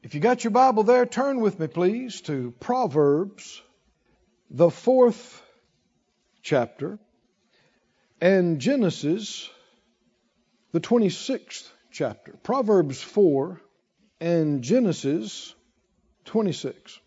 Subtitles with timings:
[0.00, 3.60] If you got your Bible there, turn with me, please, to Proverbs,
[4.48, 5.42] the fourth
[6.40, 7.00] chapter,
[8.20, 9.50] and Genesis,
[10.70, 12.32] the 26th chapter.
[12.44, 13.60] Proverbs 4
[14.20, 15.52] and Genesis
[16.26, 17.00] 26.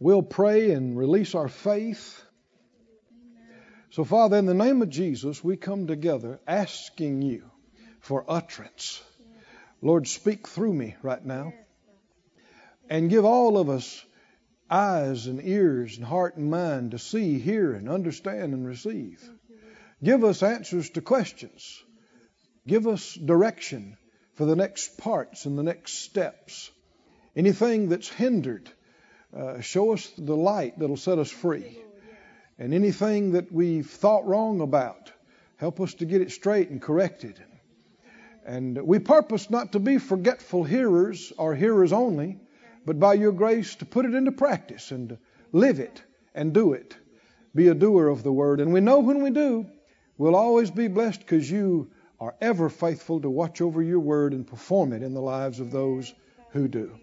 [0.00, 2.20] We'll pray and release our faith.
[3.90, 7.48] So, Father, in the name of Jesus, we come together asking you
[8.00, 9.02] for utterance.
[9.82, 11.52] Lord, speak through me right now
[12.88, 14.04] and give all of us
[14.70, 19.22] eyes and ears and heart and mind to see, hear, and understand and receive.
[20.02, 21.82] Give us answers to questions.
[22.66, 23.96] Give us direction
[24.34, 26.70] for the next parts and the next steps.
[27.34, 28.70] Anything that's hindered,
[29.36, 31.78] uh, show us the light that'll set us free.
[32.58, 35.10] And anything that we've thought wrong about,
[35.56, 37.42] help us to get it straight and corrected.
[38.46, 42.38] And we purpose not to be forgetful hearers or hearers only,
[42.86, 45.18] but by your grace to put it into practice and
[45.52, 46.02] live it
[46.34, 46.96] and do it.
[47.54, 48.60] Be a doer of the word.
[48.60, 49.66] And we know when we do,
[50.16, 54.46] we'll always be blessed because you are ever faithful to watch over your word and
[54.46, 56.12] perform it in the lives of those
[56.50, 56.98] who do.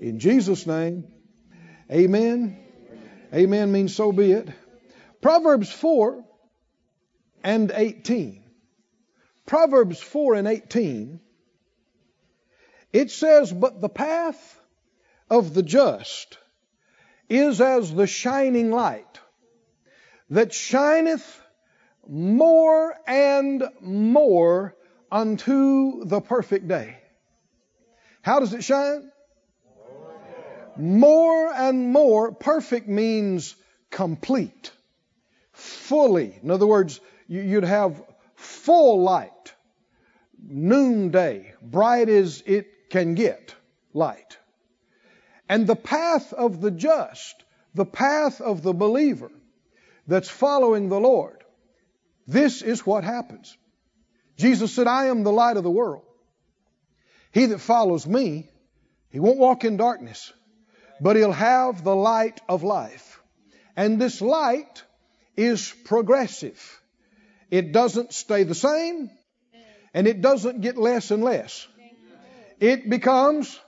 [0.00, 1.04] In Jesus' name,
[1.90, 2.58] amen.
[3.34, 4.48] Amen means so be it.
[5.20, 6.24] Proverbs 4
[7.44, 8.41] and 18.
[9.46, 11.20] Proverbs 4 and 18,
[12.92, 14.60] it says, But the path
[15.30, 16.38] of the just
[17.28, 19.20] is as the shining light
[20.30, 21.40] that shineth
[22.08, 24.74] more and more
[25.10, 26.98] unto the perfect day.
[28.22, 29.10] How does it shine?
[30.76, 32.32] More and more.
[32.32, 33.54] Perfect means
[33.90, 34.70] complete,
[35.52, 36.38] fully.
[36.42, 38.02] In other words, you'd have
[38.42, 39.54] full light,
[40.38, 43.54] noonday, bright as it can get
[43.94, 44.36] light.
[45.48, 49.30] And the path of the just, the path of the believer
[50.06, 51.44] that's following the Lord,
[52.26, 53.56] this is what happens.
[54.36, 56.04] Jesus said, I am the light of the world.
[57.32, 58.48] He that follows me,
[59.10, 60.32] he won't walk in darkness,
[61.00, 63.20] but he'll have the light of life.
[63.76, 64.82] And this light
[65.36, 66.81] is progressive.
[67.52, 69.10] It doesn't stay the same,
[69.92, 71.68] and it doesn't get less and less.
[72.60, 73.60] It becomes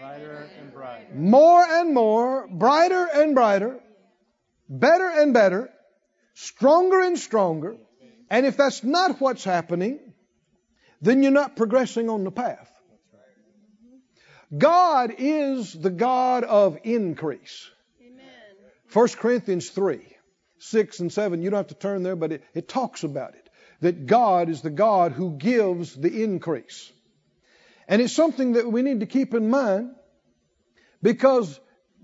[0.00, 1.14] brighter and brighter.
[1.14, 3.80] more and more, brighter and brighter,
[4.66, 5.68] better and better,
[6.32, 7.76] stronger and stronger.
[8.30, 9.98] And if that's not what's happening,
[11.02, 12.70] then you're not progressing on the path.
[14.56, 17.70] God is the God of increase.
[18.94, 20.17] 1 Corinthians 3.
[20.58, 21.42] 6 and 7.
[21.42, 23.48] You don't have to turn there, but it, it talks about it.
[23.80, 26.92] That God is the God who gives the increase.
[27.86, 29.94] And it's something that we need to keep in mind
[31.02, 31.58] because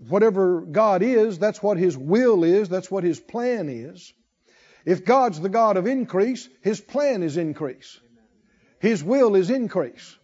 [0.09, 4.13] whatever God is, that's what His will is, that's what His plan is.
[4.85, 8.01] If God's the God of increase, His plan is increase.
[8.79, 10.17] His will is increase,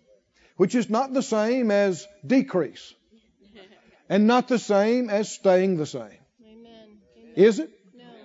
[0.57, 2.95] which is not the same as decrease
[4.11, 6.19] and not the same as staying the same.
[7.37, 7.71] Is it?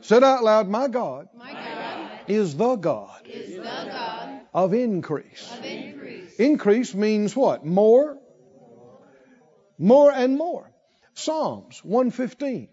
[0.05, 5.51] Said out loud, My God, My God is the God, is the God of increase.
[5.51, 6.35] of increase.
[6.35, 7.65] Increase means what?
[7.65, 8.19] More,
[9.79, 10.71] more and more.
[11.15, 12.67] Psalms 115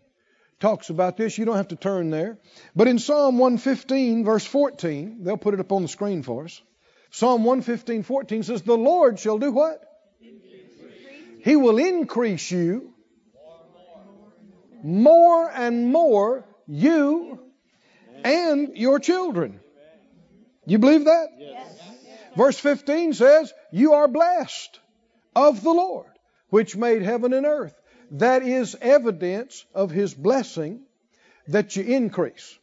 [0.61, 1.39] talks about this.
[1.39, 2.37] You don't have to turn there.
[2.77, 6.61] But in Psalm 115, verse 14, they'll put it up on the screen for us.
[7.13, 9.83] Psalm 115, 14 says, The Lord shall do what?
[11.41, 12.93] He will increase you
[14.83, 17.39] more and more you
[18.25, 19.61] and your children.
[20.65, 21.29] You believe that?
[21.39, 21.79] Yes.
[22.35, 24.81] Verse 15 says, You are blessed
[25.37, 26.11] of the Lord,
[26.49, 27.75] which made heaven and earth.
[28.13, 30.81] That is evidence of His blessing
[31.49, 32.59] that you increase.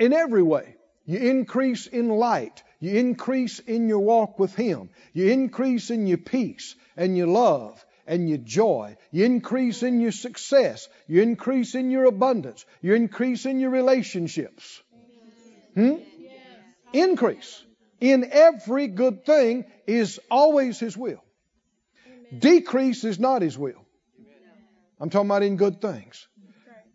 [0.00, 0.74] In every way,
[1.04, 2.64] you increase in light.
[2.80, 4.90] You increase in your walk with Him.
[5.12, 8.96] You increase in your peace and your love and your joy.
[9.10, 10.88] You increase in your success.
[11.06, 12.64] You increase in your abundance.
[12.80, 14.82] You increase in your relationships.
[15.74, 15.96] Hmm?
[16.92, 17.62] Increase
[18.00, 21.22] in every good thing is always His will.
[22.36, 23.84] Decrease is not His will.
[25.00, 26.26] I'm talking about in good things.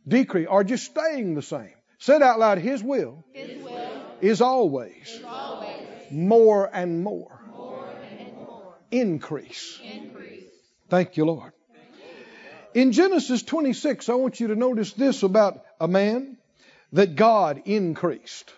[0.08, 1.74] Decrease or just staying the same.
[2.00, 7.40] Said out loud, His will, His will is always, is always more and more.
[7.56, 7.88] more
[8.18, 8.74] and more.
[8.90, 9.80] Increase.
[9.84, 10.21] Increase.
[10.92, 11.54] Thank you, Lord.
[12.74, 16.38] In Genesis 26, I want you to notice this about a man
[16.92, 18.54] that God increased.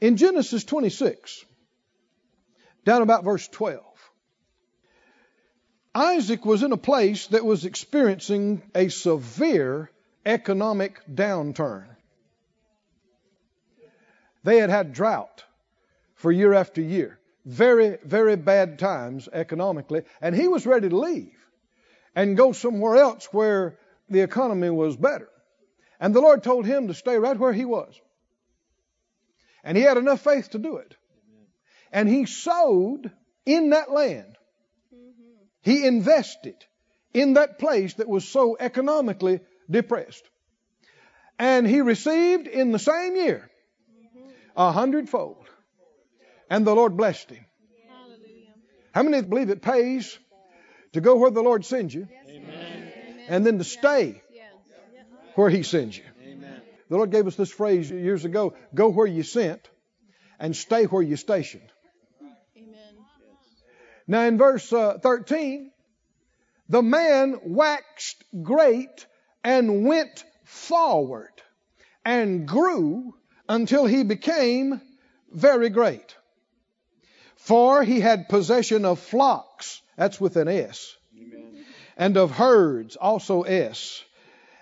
[0.00, 1.44] In Genesis 26,
[2.84, 3.80] down about verse 12,
[5.94, 9.92] Isaac was in a place that was experiencing a severe
[10.26, 11.86] economic downturn.
[14.42, 15.44] They had had drought
[16.16, 17.20] for year after year.
[17.44, 20.02] Very, very bad times economically.
[20.20, 21.36] And he was ready to leave
[22.14, 25.28] and go somewhere else where the economy was better.
[26.00, 27.98] And the Lord told him to stay right where he was.
[29.62, 30.94] And he had enough faith to do it.
[31.92, 33.10] And he sowed
[33.46, 34.36] in that land.
[34.94, 35.44] Mm-hmm.
[35.62, 36.56] He invested
[37.12, 40.28] in that place that was so economically depressed.
[41.38, 43.50] And he received in the same year
[43.90, 44.28] mm-hmm.
[44.56, 45.43] a hundredfold.
[46.54, 47.44] And the Lord blessed him.
[48.92, 50.16] How many believe it pays
[50.92, 52.06] to go where the Lord sends you
[53.26, 54.22] and then to stay
[55.34, 56.04] where He sends you?
[56.88, 59.68] The Lord gave us this phrase years ago go where you sent
[60.38, 61.72] and stay where you stationed.
[64.06, 65.72] Now, in verse uh, 13,
[66.68, 69.06] the man waxed great
[69.42, 71.32] and went forward
[72.04, 73.16] and grew
[73.48, 74.80] until he became
[75.32, 76.14] very great.
[77.44, 80.96] For he had possession of flocks, that's with an S,
[81.94, 84.02] and of herds, also S,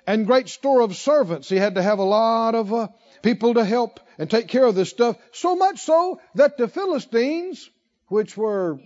[0.04, 1.48] and great store of servants.
[1.48, 2.88] He had to have a lot of uh,
[3.22, 5.16] people to help and take care of this stuff.
[5.30, 7.70] So much so that the Philistines,
[8.08, 8.80] which were,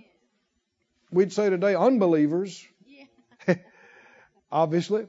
[1.10, 2.62] we'd say today, unbelievers,
[4.52, 5.06] obviously,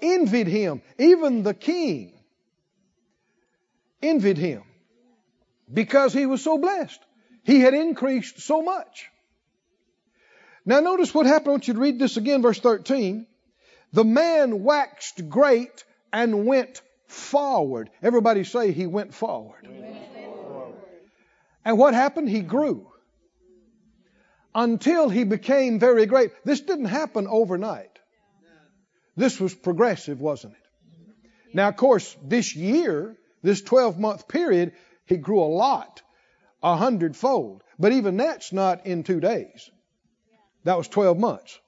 [0.00, 0.80] envied him.
[0.98, 2.18] Even the king
[4.02, 4.62] envied him
[5.70, 7.00] because he was so blessed.
[7.50, 9.10] He had increased so much.
[10.64, 11.48] Now, notice what happened.
[11.48, 13.26] I want you to read this again, verse 13.
[13.92, 15.82] The man waxed great
[16.12, 17.90] and went forward.
[18.04, 19.68] Everybody say he went forward.
[21.64, 22.28] And what happened?
[22.28, 22.86] He grew
[24.54, 26.30] until he became very great.
[26.44, 27.98] This didn't happen overnight.
[29.16, 31.56] This was progressive, wasn't it?
[31.56, 34.72] Now, of course, this year, this 12 month period,
[35.06, 36.00] he grew a lot,
[36.62, 37.62] a hundredfold.
[37.78, 39.70] But even that's not in two days.
[40.64, 41.58] That was 12 months.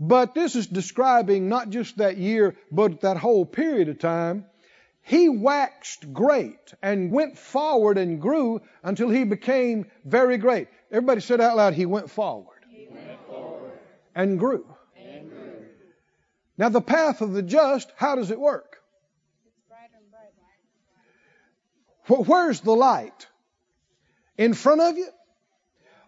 [0.00, 4.44] But this is describing not just that year, but that whole period of time.
[5.02, 10.68] He waxed great and went forward and grew until he became very great.
[10.92, 13.72] Everybody said out loud, he went forward, He went forward
[14.14, 14.66] and grew.
[14.96, 15.64] and grew.
[16.58, 18.76] Now, the path of the just, how does it work?
[22.06, 23.26] Wh- Where's the light?
[24.38, 25.08] In front of you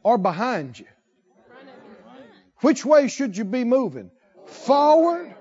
[0.04, 0.86] or behind you?
[2.60, 4.10] Which way should you be moving?
[4.46, 5.34] Forward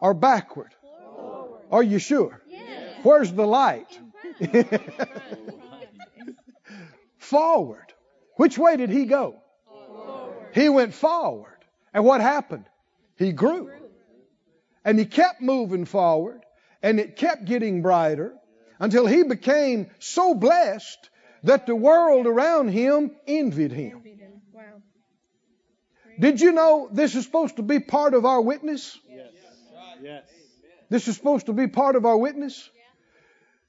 [0.00, 0.74] or backward?
[1.70, 2.42] Are you sure?
[3.02, 3.98] Where's the light?
[7.18, 7.92] forward.
[8.36, 9.36] Which way did he go?
[10.52, 11.58] He went forward.
[11.94, 12.64] And what happened?
[13.16, 13.70] He grew.
[14.84, 16.42] And he kept moving forward.
[16.82, 18.34] And it kept getting brighter
[18.78, 21.10] until he became so blessed
[21.46, 24.02] that the world around him envied him.
[24.52, 24.62] Wow.
[26.18, 28.98] Did you know this is supposed to be part of our witness?
[29.08, 29.32] Yes.
[30.02, 30.24] Yes.
[30.90, 32.68] This is supposed to be part of our witness?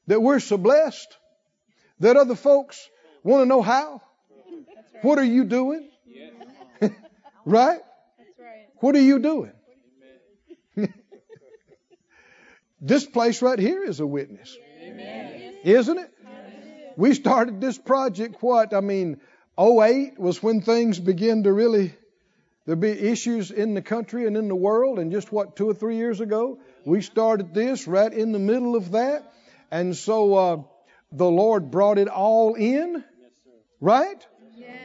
[0.07, 1.17] That we're so blessed
[1.99, 2.89] that other folks
[3.23, 4.01] want to know how?
[5.03, 5.89] What are you doing?
[6.81, 6.91] right?
[7.45, 7.81] Right.
[8.77, 9.51] What are you doing?
[12.81, 14.57] this place right here is a witness.
[15.63, 16.11] Isn't it?
[16.97, 18.73] We started this project, what?
[18.73, 19.21] I mean,
[19.57, 21.93] 08 was when things began to really,
[22.65, 24.97] there be issues in the country and in the world.
[24.97, 28.75] And just what, two or three years ago, we started this right in the middle
[28.75, 29.31] of that.
[29.69, 30.63] And so uh,
[31.11, 33.03] the Lord brought it all in,
[33.79, 34.25] right?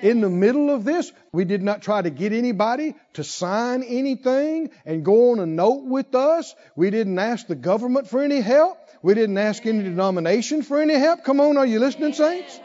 [0.02, 4.70] In the middle of this, we did not try to get anybody to sign anything
[4.84, 6.54] and go on a note with us.
[6.76, 8.81] We didn't ask the government for any help.
[9.02, 11.24] We didn't ask any denomination for any help.
[11.24, 12.60] Come on, are you listening, saints?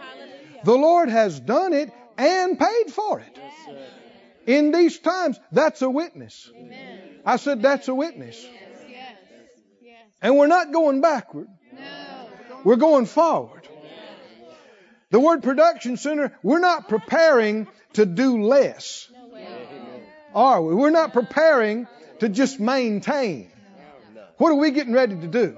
[0.63, 3.39] The Lord has done it and paid for it.
[4.45, 6.49] In these times, that's a witness.
[7.25, 8.45] I said that's a witness.
[10.21, 11.47] And we're not going backward.
[12.63, 13.67] We're going forward.
[15.09, 19.09] The word production center, we're not preparing to do less.
[20.35, 20.75] Are we?
[20.75, 21.87] We're not preparing
[22.19, 23.51] to just maintain.
[24.37, 25.57] What are we getting ready to do?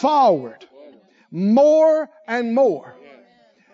[0.00, 0.64] Forward.
[1.30, 2.94] More and more.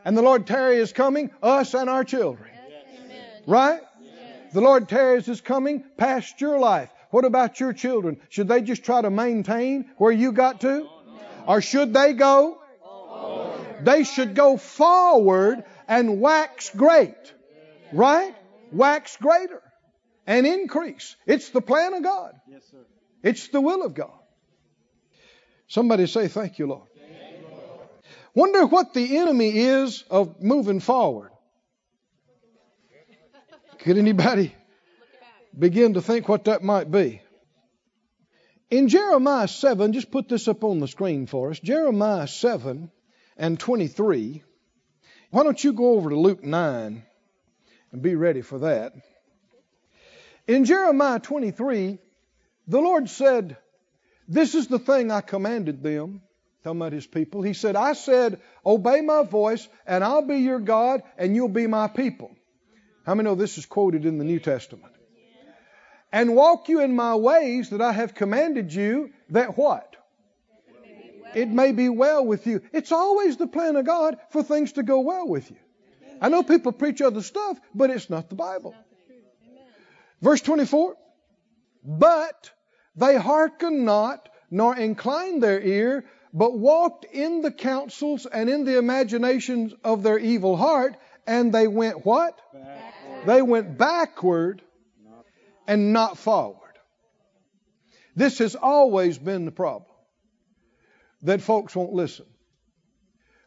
[0.04, 2.50] And the Lord Terry is coming, us and our children.
[3.46, 3.80] Right?
[4.52, 6.90] The Lord Terry's is coming past your life.
[7.10, 8.20] What about your children?
[8.28, 10.88] Should they just try to maintain where you got to?
[11.46, 12.58] Or should they go?
[13.82, 17.14] They should go forward and wax great.
[17.92, 18.34] Right?
[18.74, 19.62] wax greater
[20.26, 21.16] and increase.
[21.26, 22.32] It's the plan of God.
[22.48, 22.84] Yes, sir.
[23.22, 24.18] It's the will of God.
[25.74, 26.86] Somebody say, Thank you, Lord.
[28.32, 31.32] Wonder what the enemy is of moving forward.
[33.80, 34.54] Could anybody
[35.58, 37.22] begin to think what that might be?
[38.70, 41.58] In Jeremiah 7, just put this up on the screen for us.
[41.58, 42.88] Jeremiah 7
[43.36, 44.44] and 23.
[45.32, 47.02] Why don't you go over to Luke 9
[47.90, 48.92] and be ready for that?
[50.46, 51.98] In Jeremiah 23,
[52.68, 53.56] the Lord said,
[54.28, 56.22] This is the thing I commanded them,
[56.62, 57.42] talking about his people.
[57.42, 61.66] He said, I said, Obey my voice, and I'll be your God, and you'll be
[61.66, 62.34] my people.
[63.04, 64.92] How many know this is quoted in the New Testament?
[66.10, 69.96] And walk you in my ways that I have commanded you, that what?
[71.34, 72.62] It may be well with you.
[72.72, 75.56] It's always the plan of God for things to go well with you.
[76.20, 78.74] I know people preach other stuff, but it's not the Bible.
[80.22, 80.94] Verse 24.
[81.82, 82.50] But
[82.96, 88.78] they hearkened not, nor inclined their ear, but walked in the counsels and in the
[88.78, 90.96] imaginations of their evil heart,
[91.26, 92.38] and they went what?
[93.26, 94.62] They went backward
[95.66, 96.60] and not forward.
[98.16, 99.90] This has always been the problem.
[101.22, 102.26] That folks won't listen.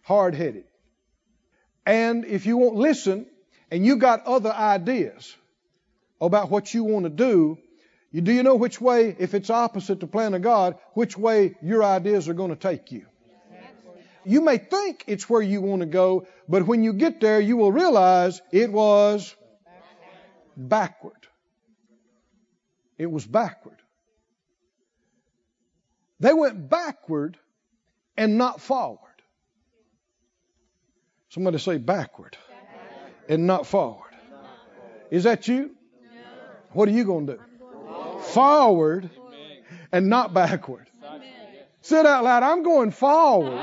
[0.01, 0.65] Hard headed.
[1.85, 3.27] And if you won't listen
[3.69, 5.35] and you got other ideas
[6.19, 7.57] about what you want to do,
[8.11, 11.55] you do you know which way, if it's opposite the plan of God, which way
[11.61, 13.05] your ideas are going to take you?
[14.25, 17.55] You may think it's where you want to go, but when you get there, you
[17.55, 19.33] will realize it was
[20.57, 21.13] backward.
[22.97, 23.77] It was backward.
[26.19, 27.37] They went backward
[28.17, 28.99] and not forward.
[31.29, 32.37] Somebody say backward
[33.29, 34.11] and not forward.
[35.11, 35.71] Is that you?
[36.71, 37.39] What are you going to do?
[38.34, 39.10] Forward
[39.91, 40.88] and not backward.
[41.81, 42.43] Say it out loud.
[42.43, 43.53] I'm going forward,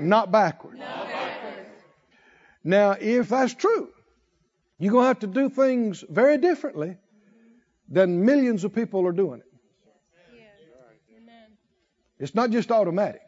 [0.00, 0.78] not backward.
[2.62, 3.90] Now, if that's true,
[4.78, 6.96] you're going to have to do things very differently
[7.88, 9.46] than millions of people are doing it.
[12.18, 13.22] It's not just automatic.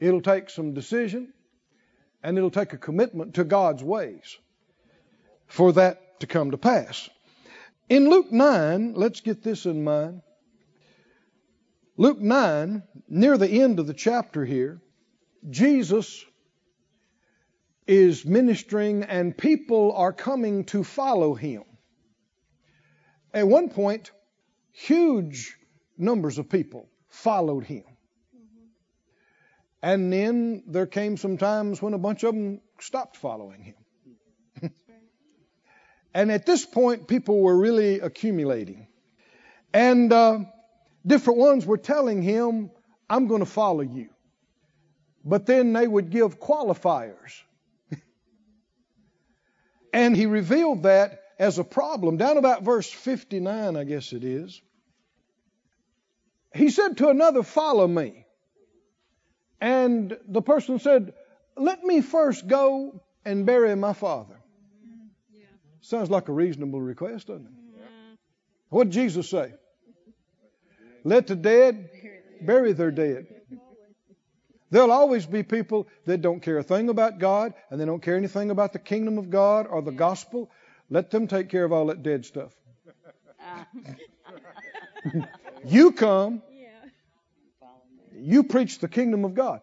[0.00, 1.32] It'll take some decision
[2.22, 4.38] and it'll take a commitment to God's ways
[5.46, 7.08] for that to come to pass.
[7.88, 10.22] In Luke 9, let's get this in mind.
[11.96, 14.80] Luke 9, near the end of the chapter here,
[15.50, 16.24] Jesus
[17.86, 21.64] is ministering and people are coming to follow him.
[23.34, 24.10] At one point,
[24.72, 25.56] huge
[25.98, 27.84] numbers of people followed him.
[29.82, 33.83] And then there came some times when a bunch of them stopped following him.
[36.14, 38.86] And at this point, people were really accumulating.
[39.72, 40.40] And uh,
[41.04, 42.70] different ones were telling him,
[43.10, 44.08] I'm going to follow you.
[45.24, 47.32] But then they would give qualifiers.
[49.92, 52.16] and he revealed that as a problem.
[52.16, 54.62] Down about verse 59, I guess it is.
[56.54, 58.26] He said to another, Follow me.
[59.60, 61.14] And the person said,
[61.56, 64.36] Let me first go and bury my father.
[65.84, 67.52] Sounds like a reasonable request, doesn't it?
[68.70, 69.52] What did Jesus say?
[71.04, 71.90] Let the dead
[72.40, 73.26] bury their dead.
[74.70, 78.16] There'll always be people that don't care a thing about God and they don't care
[78.16, 80.50] anything about the kingdom of God or the gospel.
[80.88, 82.52] Let them take care of all that dead stuff.
[85.66, 86.42] you come,
[88.16, 89.60] you preach the kingdom of God.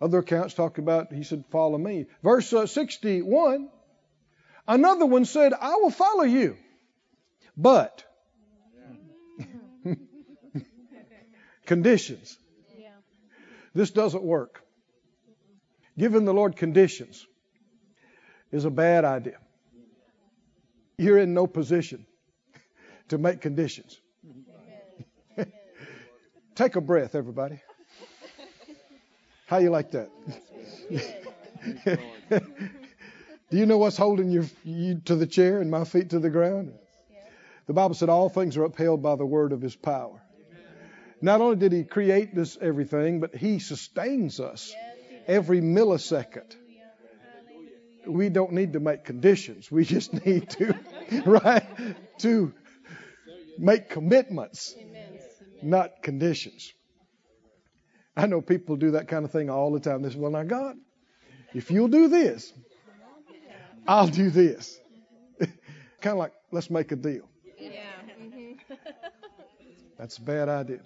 [0.00, 2.06] Other accounts talk about, he said, follow me.
[2.24, 3.68] Verse uh, 61,
[4.66, 6.56] another one said, I will follow you.
[7.56, 8.04] But,
[11.66, 12.38] conditions.
[13.74, 14.62] This doesn't work.
[15.96, 17.26] Giving the Lord conditions
[18.50, 19.38] is a bad idea.
[20.98, 22.06] You're in no position
[23.08, 24.00] to make conditions.
[26.54, 27.60] Take a breath, everybody.
[29.46, 30.10] How you like that?
[33.52, 36.30] Do you know what's holding your, you to the chair and my feet to the
[36.30, 36.72] ground?
[37.66, 40.22] The Bible said all things are upheld by the word of his power.
[41.20, 44.72] Not only did he create this everything, but he sustains us
[45.26, 46.56] every millisecond.
[48.06, 49.70] We don't need to make conditions.
[49.70, 50.74] We just need to,
[51.26, 51.66] right,
[52.20, 52.54] to
[53.58, 54.74] make commitments,
[55.62, 56.72] not conditions.
[58.16, 60.00] I know people do that kind of thing all the time.
[60.00, 60.76] They say, well, now, God,
[61.52, 62.50] if you'll do this,
[63.86, 64.78] I'll do this.
[65.38, 67.28] kind of like, let's make a deal.
[67.58, 67.80] Yeah.
[69.98, 70.80] That's a bad idea.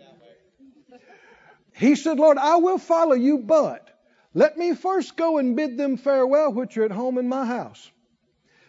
[1.75, 3.89] He said, Lord, I will follow you, but
[4.35, 7.91] let me first go and bid them farewell which are at home in my house.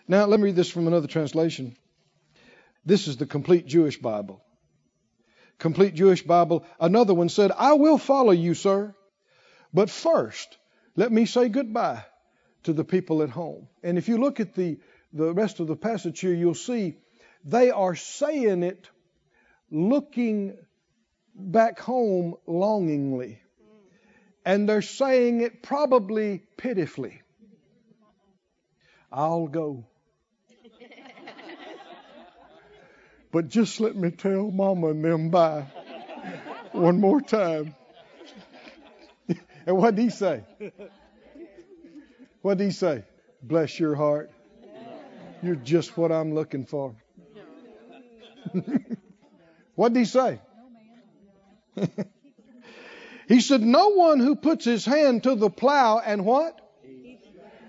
[0.07, 1.75] Now, let me read this from another translation.
[2.85, 4.41] This is the complete Jewish Bible.
[5.59, 6.65] Complete Jewish Bible.
[6.79, 8.95] Another one said, I will follow you, sir,
[9.73, 10.57] but first
[10.95, 12.03] let me say goodbye
[12.67, 13.69] to the people at home.
[13.81, 14.77] And if you look at the,
[15.13, 16.97] the rest of the passage here, you'll see
[17.45, 18.89] they are saying it
[19.71, 20.57] looking
[21.33, 23.39] back home longingly.
[24.45, 27.21] And they're saying it probably pitifully.
[29.11, 29.85] I'll go.
[33.31, 35.67] But just let me tell Mama and them bye
[36.71, 37.75] one more time.
[39.65, 40.43] and what did he say?
[42.47, 43.03] What did he say?
[43.43, 44.31] Bless your heart.
[45.43, 46.95] You're just what I'm looking for.
[49.75, 50.39] what did he say?
[53.27, 56.57] he said, No one who puts his hand to the plow and what?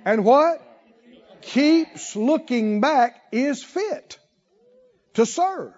[0.04, 0.62] And what?
[1.42, 4.16] Keeps looking back is fit
[5.14, 5.72] to serve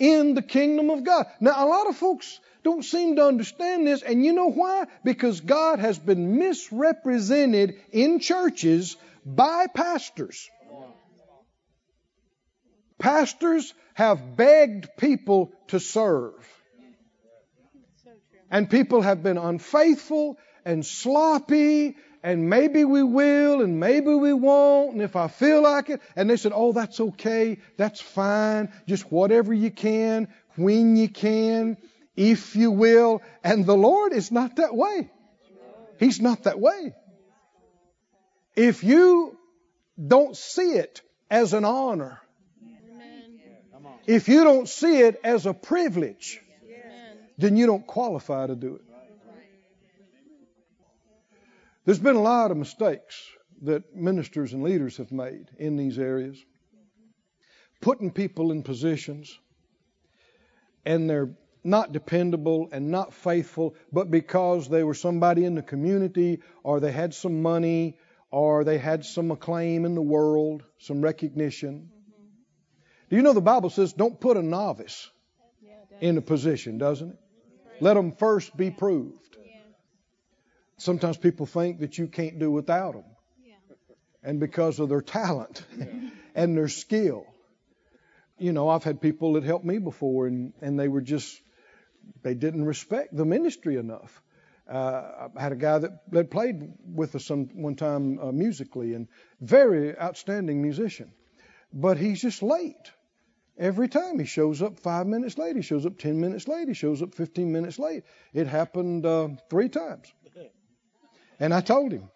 [0.00, 1.26] in the kingdom of God.
[1.38, 4.86] Now, a lot of folks don't seem to understand this, and you know why?
[5.04, 10.50] Because God has been misrepresented in churches by pastors.
[12.98, 16.34] Pastors have begged people to serve.
[18.50, 24.94] And people have been unfaithful and sloppy, and maybe we will, and maybe we won't,
[24.94, 26.00] and if I feel like it.
[26.16, 31.76] And they said, Oh, that's okay, that's fine, just whatever you can, when you can,
[32.16, 33.22] if you will.
[33.44, 35.10] And the Lord is not that way.
[35.98, 36.94] He's not that way.
[38.54, 39.36] If you
[40.04, 42.20] don't see it as an honor,
[44.06, 46.40] if you don't see it as a privilege,
[47.38, 48.82] then you don't qualify to do it.
[51.84, 53.30] There's been a lot of mistakes
[53.62, 56.42] that ministers and leaders have made in these areas,
[57.80, 59.38] putting people in positions,
[60.84, 61.30] and they're
[61.66, 66.92] not dependable and not faithful, but because they were somebody in the community, or they
[66.92, 67.98] had some money,
[68.30, 71.90] or they had some acclaim in the world, some recognition.
[71.90, 72.26] Mm-hmm.
[73.10, 75.10] Do you know the Bible says don't put a novice
[75.62, 77.18] Yeah, in a position, doesn't it?
[77.80, 79.36] Let them first be proved.
[79.38, 79.60] Yeah.
[80.78, 83.04] Sometimes people think that you can't do without them.
[83.44, 83.54] Yeah.
[84.22, 85.62] And because of their talent
[86.34, 87.26] and their skill.
[88.38, 91.40] You know, I've had people that helped me before and, and they were just,
[92.22, 94.22] they didn't respect the ministry enough.
[94.68, 99.06] Uh, I had a guy that, played with us some, one time uh, musically and
[99.40, 101.12] very outstanding musician.
[101.72, 102.90] But he's just late.
[103.58, 106.74] Every time he shows up five minutes late, he shows up 10 minutes late, he
[106.74, 108.04] shows up 15 minutes late.
[108.34, 110.12] It happened uh, three times.
[111.38, 112.10] And I told him,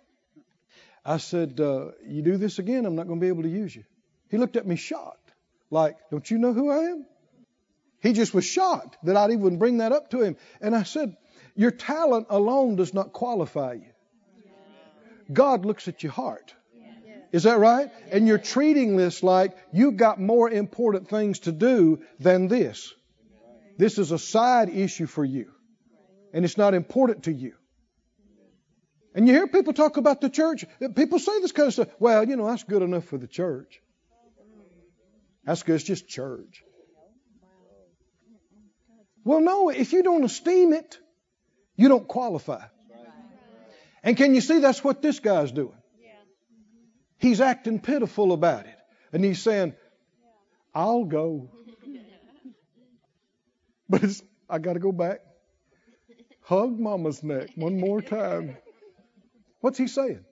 [1.05, 3.74] I said, uh, You do this again, I'm not going to be able to use
[3.74, 3.85] you.
[4.31, 5.33] He looked at me shocked,
[5.70, 7.07] like, Don't you know who I am?
[8.00, 10.36] He just was shocked that I'd even bring that up to him.
[10.60, 11.16] And I said,
[11.54, 13.92] Your talent alone does not qualify you.
[15.32, 16.54] God looks at your heart.
[17.32, 17.90] Is that right?
[18.10, 22.92] And you're treating this like you've got more important things to do than this.
[23.78, 25.52] This is a side issue for you.
[26.32, 27.54] And it's not important to you.
[29.14, 30.64] And you hear people talk about the church.
[30.94, 31.88] People say this kind of stuff.
[31.98, 33.80] Well, you know, that's good enough for the church.
[35.44, 35.76] That's good.
[35.76, 36.62] It's just church.
[39.24, 40.98] Well, no, if you don't esteem it,
[41.76, 42.64] you don't qualify.
[44.02, 45.76] And can you see that's what this guy's doing?
[47.18, 48.78] He's acting pitiful about it.
[49.12, 49.74] And he's saying,
[50.74, 51.50] I'll go.
[53.88, 54.04] But
[54.48, 55.20] I got to go back.
[56.42, 58.56] Hug mama's neck one more time.
[59.61, 60.24] What's he saying?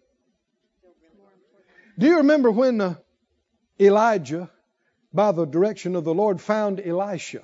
[1.98, 2.94] Do you remember when uh,
[3.81, 4.48] Elijah,
[5.12, 7.42] by the direction of the Lord, found Elisha?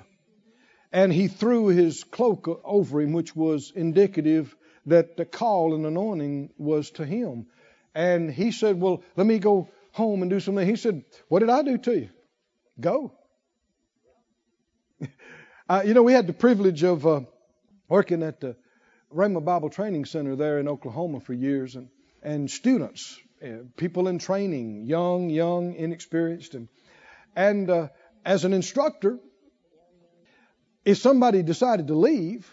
[0.95, 4.55] And he threw his cloak over him, which was indicative
[4.87, 7.47] that the call and anointing was to him.
[7.97, 10.65] And he said, Well, let me go home and do something.
[10.65, 12.11] He said, What did I do to you?
[12.81, 13.13] Go.
[15.69, 17.23] uh, you know, we had the privilege of uh,
[17.89, 18.55] working at the
[19.13, 21.89] Rhema Bible Training Center there in Oklahoma for years, and,
[22.23, 26.55] and students, uh, people in training, young, young, inexperienced.
[26.55, 26.69] And,
[27.35, 27.89] and uh,
[28.25, 29.19] as an instructor,
[30.85, 32.49] if somebody decided to leave,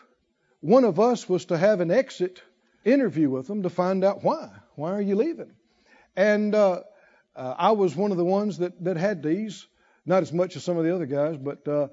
[0.62, 2.42] one of us was to have an exit
[2.86, 4.50] interview with them to find out why.
[4.76, 5.52] Why are you leaving?
[6.16, 6.82] And uh,
[7.34, 9.66] Uh, I was one of the ones that, that had these,
[10.06, 11.88] not as much as some of the other guys, but uh,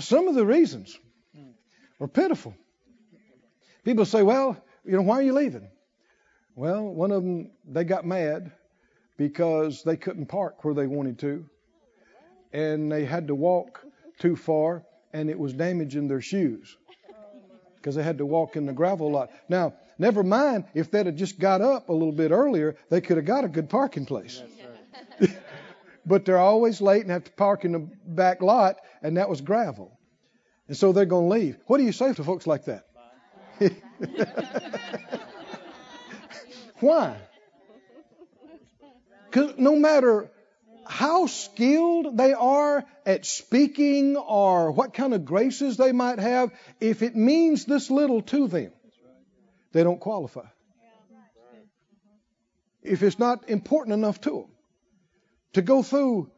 [0.00, 0.98] some of the reasons
[1.98, 2.54] were pitiful.
[3.84, 5.70] People say, well, you know, why are you leaving?
[6.56, 8.50] Well, one of them, they got mad
[9.16, 11.46] because they couldn't park where they wanted to,
[12.52, 13.80] and they had to walk
[14.18, 16.76] too far, and it was damaging their shoes
[17.76, 19.30] because they had to walk in the gravel lot.
[19.48, 23.16] Now, never mind if they'd have just got up a little bit earlier, they could
[23.16, 24.42] have got a good parking place.
[26.06, 29.40] but they're always late and have to park in the back lot, and that was
[29.40, 29.98] gravel.
[30.68, 31.58] And so they're going to leave.
[31.66, 32.86] What do you say to folks like that?
[36.80, 37.16] Why?
[39.30, 40.30] Because no matter
[40.90, 46.50] how skilled they are at speaking or what kind of graces they might have,
[46.80, 48.72] if it means this little to them,
[49.72, 50.46] they don't qualify.
[52.82, 54.50] If it's not important enough to them
[55.52, 56.30] to go through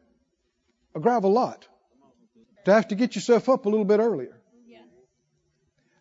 [0.93, 1.67] a gravel lot,
[2.65, 4.39] to have to get yourself up a little bit earlier.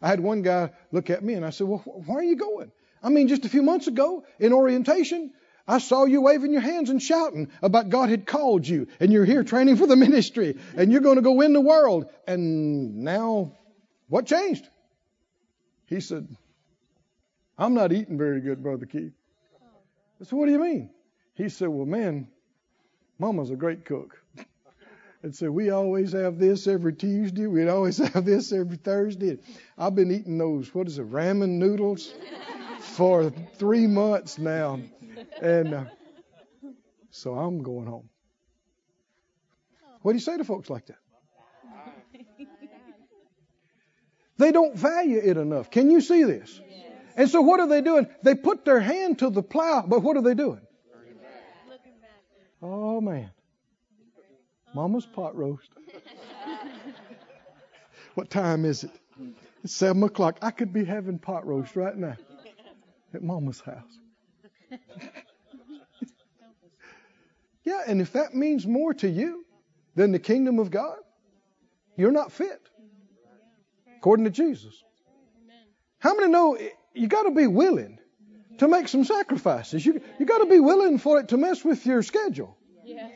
[0.03, 2.71] I had one guy look at me and I said, Well, why are you going?
[3.03, 5.33] I mean, just a few months ago in orientation,
[5.67, 9.25] I saw you waving your hands and shouting about God had called you and you're
[9.25, 12.11] here training for the ministry and you're going to go win the world.
[12.27, 13.53] And now,
[14.09, 14.67] what changed?
[15.87, 16.27] He said,
[17.57, 19.13] I'm not eating very good, Brother Keith.
[20.21, 20.91] I said, What do you mean?
[21.35, 22.29] He said, Well, man,
[23.19, 24.21] Mama's a great cook.
[25.25, 27.47] And so we always have this every Tuesday.
[27.47, 29.39] We'd always have this every Thursday.
[29.79, 32.13] I've been eating those, what is it, ramen noodles
[32.83, 34.81] for three months now.
[35.41, 35.85] And uh,
[37.11, 38.09] so I'm going home.
[40.03, 40.97] What do you say to folks like that?
[44.39, 45.71] They don't value it enough.
[45.71, 46.61] Can you see this?
[47.17, 48.09] And so what are they doing?
[48.23, 50.61] They put their hand to the plow, but what are they doing?
[52.61, 53.31] Oh man.
[54.75, 55.69] Mama's pot roast.
[58.15, 58.91] what time is it?
[59.63, 60.39] It's seven o'clock.
[60.43, 62.17] I could be having pot roast right now
[63.15, 63.99] at Mama's house.
[67.65, 69.45] yeah, and if that means more to you
[69.95, 70.97] than the kingdom of God,
[71.97, 72.61] you're not fit.
[73.99, 74.83] According to Jesus.
[75.99, 76.59] How many know
[76.95, 77.99] you got to be willing
[78.59, 79.87] to make some sacrifices?
[79.87, 82.57] You you got to be willing for it to mess with your schedule.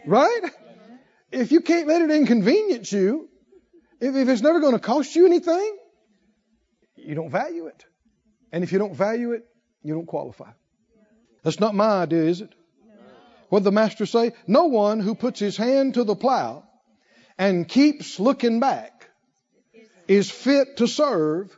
[0.07, 0.43] Right?
[1.33, 3.29] If you can't let it inconvenience you,
[4.01, 5.77] if, if it's never going to cost you anything,
[6.95, 7.85] you don't value it.
[8.53, 9.45] And if you don't value it,
[9.87, 10.51] you don't qualify.
[11.45, 12.53] That's not my idea, is it?
[13.49, 14.33] What did the master say?
[14.49, 16.65] No one who puts his hand to the plow
[17.39, 19.09] and keeps looking back
[20.09, 21.57] is fit to serve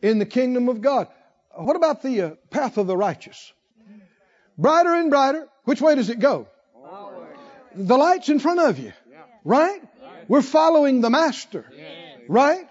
[0.00, 1.08] in the kingdom of God.
[1.56, 3.52] What about the uh, path of the righteous?
[4.56, 5.48] Brighter and brighter.
[5.64, 6.46] Which way does it go?
[7.74, 8.92] The light's in front of you.
[9.44, 9.82] Right?
[10.28, 11.66] We're following the master.
[12.28, 12.68] Right?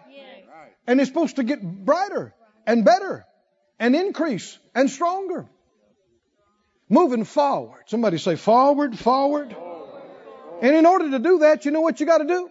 [0.87, 2.33] And it's supposed to get brighter
[2.65, 3.25] and better
[3.83, 5.45] and increase and stronger.
[6.87, 7.83] Moving forward.
[7.87, 9.53] Somebody say forward, forward.
[10.61, 12.49] And in order to do that, you know what you got to do?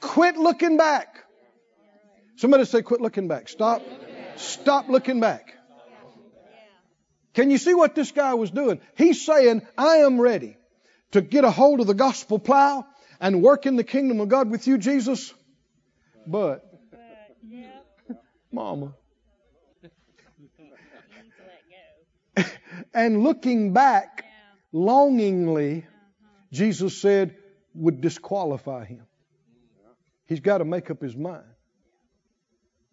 [0.00, 1.22] Quit looking back.
[2.34, 3.48] Somebody say quit looking back.
[3.48, 3.82] Stop.
[4.34, 5.54] Stop looking back.
[7.32, 8.80] Can you see what this guy was doing?
[8.96, 10.56] He's saying, I am ready
[11.12, 12.84] to get a hold of the gospel plow
[13.20, 15.32] and work in the kingdom of God with you, Jesus.
[16.26, 16.64] But,
[18.50, 18.94] Mama.
[22.96, 24.24] And looking back
[24.72, 26.28] longingly, uh-huh.
[26.50, 27.36] Jesus said,
[27.74, 29.02] would disqualify him.
[30.24, 31.44] He's got to make up his mind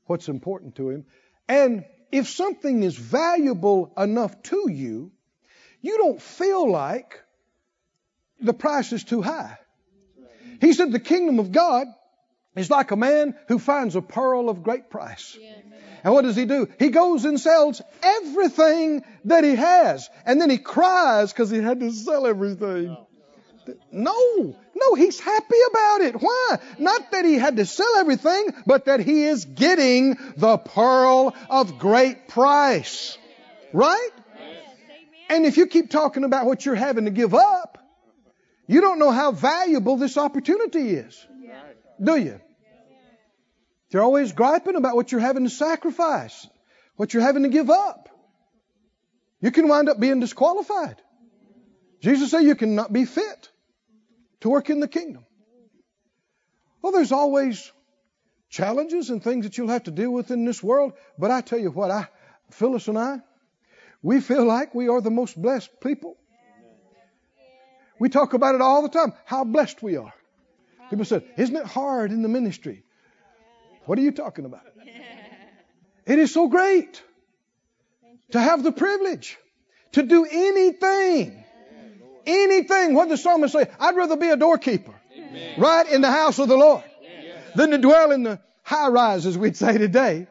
[0.06, 1.06] what's important to him.
[1.48, 5.12] And if something is valuable enough to you,
[5.82, 7.22] you don't feel like
[8.40, 9.58] the price is too high.
[10.62, 11.88] He said the kingdom of God
[12.56, 15.38] is like a man who finds a pearl of great price.
[16.04, 16.68] And what does he do?
[16.80, 20.10] He goes and sells everything that he has.
[20.26, 22.90] And then he cries because he had to sell everything.
[22.90, 23.08] Oh,
[23.92, 26.16] no, no, he's happy about it.
[26.16, 26.58] Why?
[26.78, 31.78] Not that he had to sell everything, but that he is getting the pearl of
[31.78, 33.18] great price.
[33.72, 34.10] Right?
[35.30, 37.78] And if you keep talking about what you're having to give up,
[38.68, 41.26] you don't know how valuable this opportunity is.
[42.04, 42.40] Do you?
[43.90, 46.48] You're always griping about what you're having to sacrifice,
[46.96, 48.10] what you're having to give up.
[49.40, 50.96] You can wind up being disqualified.
[52.02, 53.50] Jesus said you cannot be fit
[54.42, 55.26] to work in the kingdom.
[56.82, 57.72] Well, there's always
[58.50, 61.60] challenges and things that you'll have to deal with in this world, but I tell
[61.60, 62.08] you what, I,
[62.52, 63.22] Phyllis and I,
[64.02, 66.18] we feel like we are the most blessed people
[68.00, 70.14] We talk about it all the time, how blessed we are.
[70.94, 72.84] People said, Isn't it hard in the ministry?
[73.86, 74.62] What are you talking about?
[76.06, 77.02] It is so great
[78.32, 79.38] to have the privilege
[79.94, 81.44] to do anything.
[82.28, 82.94] Anything.
[82.94, 83.68] What did the psalmist say?
[83.80, 84.94] I'd rather be a doorkeeper
[85.58, 86.84] right in the house of the Lord
[87.56, 90.28] than to dwell in the high rises, we'd say today,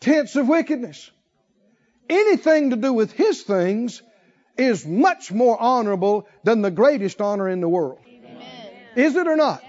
[0.00, 1.10] tents of wickedness.
[2.08, 4.02] Anything to do with His things
[4.56, 8.00] is much more honorable than the greatest honor in the world.
[8.96, 9.62] Is it or not?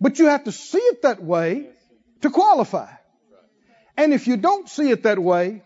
[0.00, 1.68] But you have to see it that way
[2.22, 2.90] to qualify.
[3.96, 5.62] And if you don't see it that way,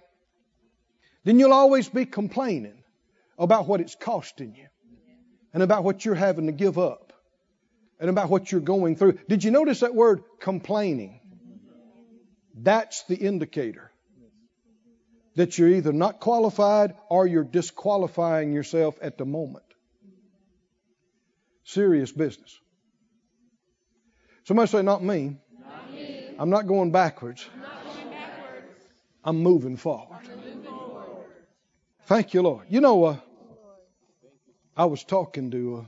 [1.25, 2.83] then you'll always be complaining
[3.39, 4.67] about what it's costing you
[5.53, 7.13] and about what you're having to give up
[8.01, 9.19] and about what you're going through.
[9.29, 11.21] Did you notice that word complaining?
[12.55, 13.93] That's the indicator
[15.37, 19.65] that you're either not qualified or you're disqualifying yourself at the moment.
[21.65, 22.59] Serious business.
[24.45, 25.37] Somebody say, Not me.
[25.61, 26.35] Not me.
[26.39, 27.47] I'm not going backwards.
[29.25, 30.29] I'm moving forward.
[30.29, 31.27] Moving forward.
[32.07, 32.67] Thank you, Lord.
[32.69, 33.17] You know, uh,
[34.77, 35.85] I was talking to uh,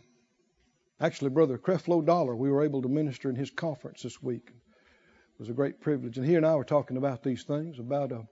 [1.05, 2.37] actually Brother Creflo Dollar.
[2.37, 4.47] We were able to minister in his conference this week.
[4.47, 6.17] It was a great privilege.
[6.17, 8.23] And he and I were talking about these things, about uh,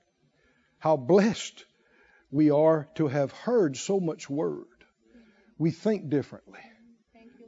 [0.78, 1.64] how blessed
[2.30, 4.66] we are to have heard so much word.
[5.58, 6.60] We think differently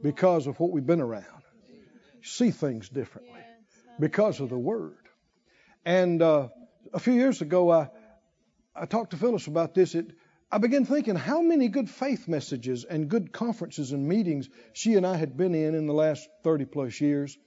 [0.01, 1.34] because of what we've been around,
[2.25, 3.39] see things differently
[3.99, 4.97] because of the word.
[5.85, 6.49] And uh,
[6.93, 7.89] a few years ago, I,
[8.75, 9.95] I talked to Phyllis about this.
[9.95, 10.11] It,
[10.51, 15.05] I began thinking how many good faith messages and good conferences and meetings she and
[15.05, 17.37] I had been in in the last 30 plus years.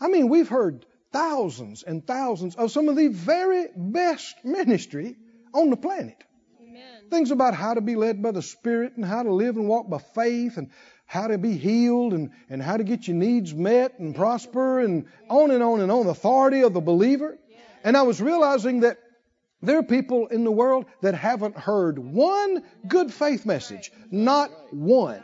[0.00, 5.16] I mean, we've heard thousands and thousands of some of the very best ministry
[5.52, 6.22] on the planet.
[6.60, 7.10] Amen.
[7.10, 9.88] Things about how to be led by the Spirit and how to live and walk
[9.88, 10.70] by faith and
[11.08, 15.06] how to be healed and, and how to get your needs met and prosper and
[15.30, 16.04] on and on and on.
[16.04, 17.38] The authority of the believer.
[17.82, 18.98] And I was realizing that
[19.62, 23.90] there are people in the world that haven't heard one good faith message.
[24.10, 25.22] Not one.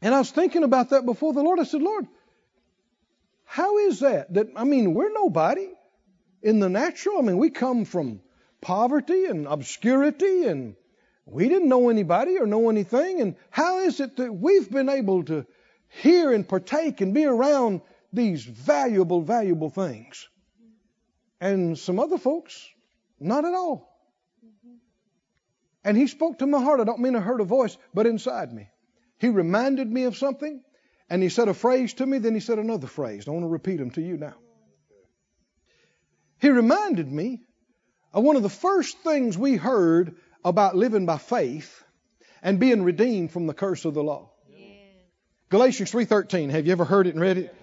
[0.00, 1.60] And I was thinking about that before the Lord.
[1.60, 2.06] I said, Lord,
[3.44, 4.32] how is that?
[4.32, 5.68] That I mean, we're nobody
[6.42, 7.18] in the natural.
[7.18, 8.22] I mean, we come from
[8.62, 10.76] poverty and obscurity and
[11.26, 13.20] we didn't know anybody or know anything.
[13.20, 15.46] And how is it that we've been able to
[15.88, 17.80] hear and partake and be around
[18.12, 20.28] these valuable, valuable things?
[21.40, 22.68] And some other folks,
[23.18, 23.90] not at all.
[25.84, 26.80] And he spoke to my heart.
[26.80, 28.68] I don't mean I heard a voice, but inside me.
[29.18, 30.62] He reminded me of something,
[31.10, 33.28] and he said a phrase to me, then he said another phrase.
[33.28, 34.34] I want to repeat them to you now.
[36.40, 37.42] He reminded me
[38.12, 41.82] of one of the first things we heard about living by faith
[42.42, 44.30] and being redeemed from the curse of the law.
[45.48, 46.50] Galatians 3:13.
[46.50, 47.54] Have you ever heard it and read it?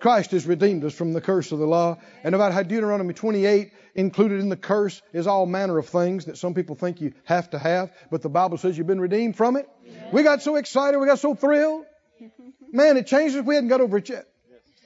[0.00, 1.98] Christ has redeemed us from the curse of the law.
[2.22, 6.36] And about how Deuteronomy 28 included in the curse is all manner of things that
[6.36, 9.56] some people think you have to have, but the Bible says you've been redeemed from
[9.56, 9.68] it.
[10.12, 11.86] We got so excited, we got so thrilled.
[12.72, 13.44] Man, it changed us.
[13.44, 14.26] We hadn't got over it yet.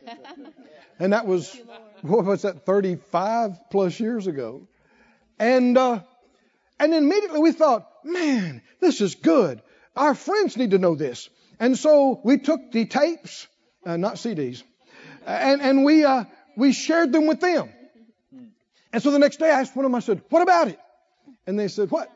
[1.03, 1.59] And that was
[2.03, 4.69] what was that 35 plus years ago.
[5.39, 6.01] And uh,
[6.81, 9.63] and immediately we thought, man, this is good.
[9.95, 11.29] Our friends need to know this.
[11.61, 13.47] And so we took the tapes,
[13.85, 14.63] uh, not CDs,
[15.27, 16.25] and, and we, uh,
[16.57, 17.69] we shared them with them.
[18.93, 20.81] And so the next day I asked one of them, I said, what about it?
[21.47, 22.11] And they said, what?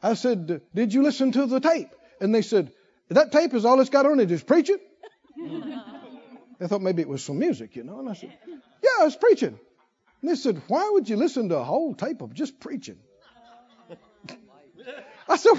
[0.00, 1.88] I said, did you listen to the tape?
[2.20, 2.72] And they said,
[3.08, 4.78] that tape is all it's got on it is preaching?
[6.60, 7.98] They thought maybe it was some music, you know.
[7.98, 9.58] And I said, yeah, it's preaching.
[10.20, 12.98] And they said, why would you listen to a whole tape of just preaching?
[15.28, 15.52] I said,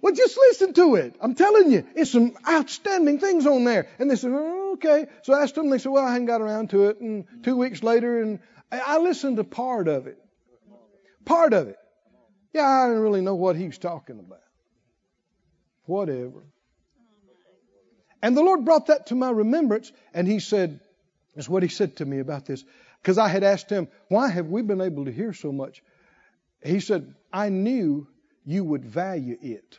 [0.00, 1.16] well, just listen to it.
[1.20, 3.88] I'm telling you, it's some outstanding things on there.
[3.98, 5.06] And they said, oh, okay.
[5.22, 7.00] So I asked them, they said, well, I hadn't got around to it.
[7.00, 10.18] And two weeks later, and I listened to part of it.
[11.24, 11.76] Part of it.
[12.52, 14.40] Yeah, I didn't really know what he was talking about.
[15.86, 16.42] Whatever.
[18.22, 20.80] And the Lord brought that to my remembrance, and He said,
[21.34, 22.64] "That's what He said to me about this."
[23.00, 25.82] Because I had asked Him, "Why have we been able to hear so much?"
[26.62, 28.06] He said, "I knew
[28.44, 29.78] you would value it.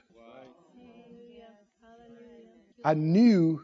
[2.86, 3.63] I knew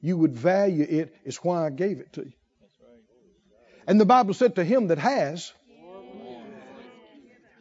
[0.00, 1.14] you would value it.
[1.24, 2.32] Is why I gave it to you."
[3.86, 5.52] And the Bible said, "To him that has."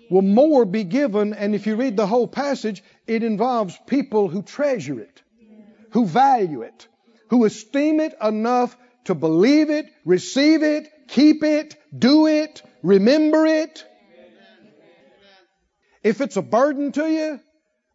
[0.09, 4.41] Will more be given, and if you read the whole passage, it involves people who
[4.41, 5.21] treasure it
[5.91, 6.87] who value it,
[7.29, 8.75] who esteem it enough
[9.05, 13.83] to believe it, receive it, keep it, do it, remember it.
[16.09, 17.39] If it's a burden to you,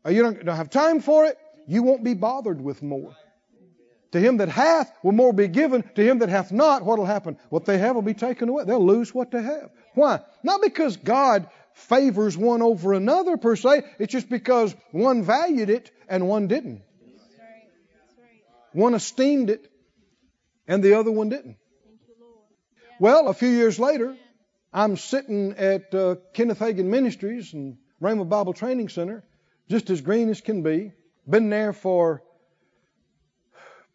[0.04, 3.12] or you don't, don't have time for it, you won't be bothered with more.
[4.12, 5.82] To him that hath will more be given.
[5.96, 7.36] To him that hath not, what will happen?
[7.48, 8.62] What they have will be taken away.
[8.66, 9.70] They'll lose what they have.
[9.94, 10.20] Why?
[10.44, 13.82] Not because God favors one over another per se.
[13.98, 16.82] It's just because one valued it and one didn't.
[18.70, 19.68] One esteemed it
[20.68, 21.56] and the other one didn't.
[23.00, 24.16] Well, a few years later,
[24.72, 29.24] I'm sitting at uh, Kenneth Hagin Ministries and Rhema Bible Training Center,
[29.68, 30.92] just as green as can be.
[31.28, 32.22] Been there for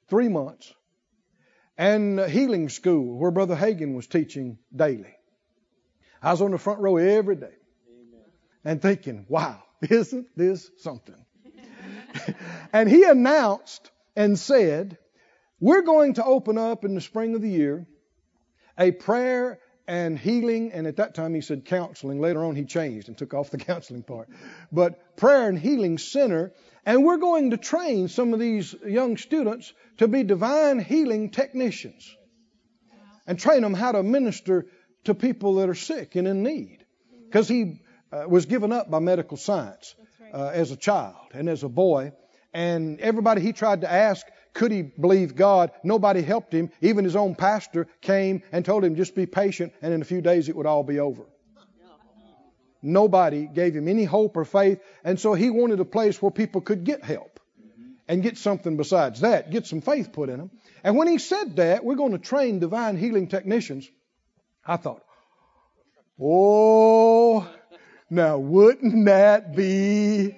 [0.08, 0.74] three months.
[1.78, 5.16] And healing school, where Brother Hagin was teaching daily.
[6.22, 7.54] I was on the front row every day
[8.66, 11.26] and thinking, wow, isn't this something?
[12.74, 14.98] and he announced and said,
[15.60, 17.86] we're going to open up in the spring of the year
[18.78, 19.60] a prayer
[19.90, 22.22] and healing, and at that time he said counseling.
[22.22, 24.30] Later on he changed and took off the counseling part.
[24.72, 26.54] But prayer and healing center,
[26.86, 32.16] and we're going to train some of these young students to be divine healing technicians
[33.26, 34.68] and train them how to minister
[35.06, 36.86] to people that are sick and in need.
[37.26, 39.96] Because he uh, was given up by medical science
[40.32, 42.12] uh, as a child and as a boy.
[42.54, 45.72] And everybody he tried to ask, could he believe God?
[45.84, 46.72] Nobody helped him.
[46.82, 50.22] Even his own pastor came and told him, just be patient, and in a few
[50.22, 51.24] days it would all be over.
[52.82, 56.62] Nobody gave him any hope or faith, and so he wanted a place where people
[56.62, 57.40] could get help
[58.08, 60.52] and get something besides that, get some faith put in them.
[60.84, 63.90] And when he said that, we're going to train divine healing technicians,
[64.66, 65.04] I thought,
[66.20, 67.48] oh,
[68.10, 70.36] now wouldn't that be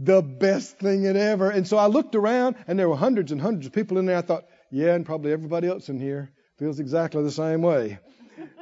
[0.00, 1.50] the best thing it ever?
[1.50, 4.16] And so I looked around, and there were hundreds and hundreds of people in there.
[4.16, 7.98] I thought, yeah, and probably everybody else in here feels exactly the same way.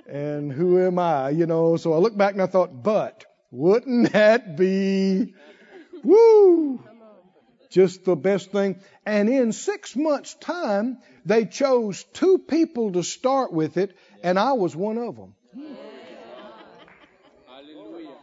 [0.06, 1.30] And who am I?
[1.30, 5.34] You know, so I looked back and I thought, but wouldn't that be,
[6.02, 6.82] woo,
[7.70, 8.80] just the best thing?
[9.06, 14.52] And in six months' time, they chose two people to start with it, and I
[14.52, 15.34] was one of them.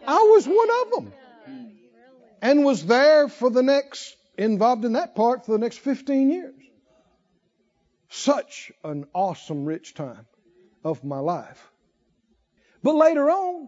[0.08, 1.14] I was one of them?
[2.46, 6.54] And was there for the next, involved in that part for the next 15 years.
[8.08, 10.28] Such an awesome, rich time
[10.84, 11.72] of my life.
[12.84, 13.68] But later on,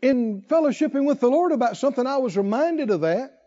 [0.00, 3.38] in fellowshipping with the Lord about something, I was reminded of that.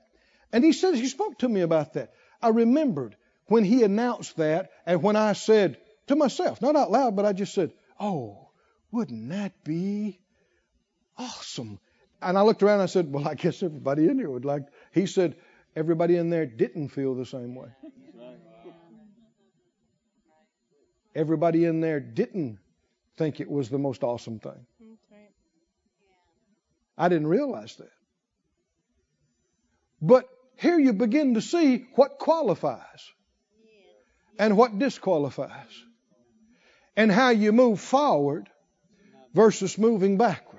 [0.53, 2.13] And He said, He spoke to me about that.
[2.39, 3.15] I remembered
[3.47, 7.33] when He announced that and when I said to myself, not out loud, but I
[7.33, 8.51] just said, Oh,
[8.91, 10.19] wouldn't that be
[11.17, 11.79] awesome?
[12.21, 14.63] And I looked around and I said, Well, I guess everybody in here would like.
[14.93, 15.35] He said,
[15.75, 17.69] Everybody in there didn't feel the same way.
[21.15, 22.59] Everybody in there didn't
[23.17, 24.65] think it was the most awesome thing.
[26.97, 27.89] I didn't realize that.
[30.01, 30.25] But
[30.57, 33.11] here you begin to see what qualifies
[34.37, 35.83] and what disqualifies
[36.95, 38.49] and how you move forward
[39.33, 40.50] versus moving backward.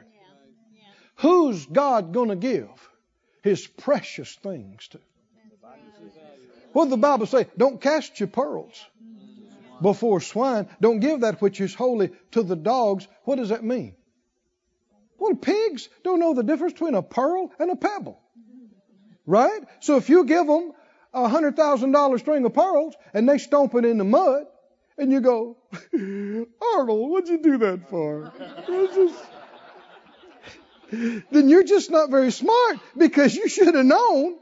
[1.17, 2.69] Who's God going to give
[3.43, 5.01] his precious things to?
[6.73, 7.47] What the Bible say?
[7.57, 8.85] Don't cast your pearls
[9.83, 10.69] before swine.
[10.81, 13.07] Don't give that which is holy to the dogs.
[13.25, 13.95] What does that mean?
[15.19, 18.19] Well, pigs don't know the difference between a pearl and a pebble.
[19.27, 19.61] Right?
[19.81, 20.73] So if you give them
[21.15, 24.47] a hundred thousand dollar string of pearls and they stomp it in the mud,
[24.99, 25.57] and you go,
[26.75, 28.33] Arnold, what'd you do that for?
[30.93, 34.37] Then you're just not very smart because you should have known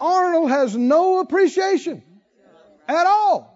[0.00, 2.02] Arnold has no appreciation
[2.88, 3.50] at all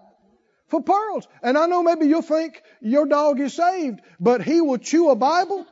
[0.67, 1.27] for pearls.
[1.41, 5.15] And I know maybe you'll think your dog is saved, but he will chew a
[5.15, 5.65] Bible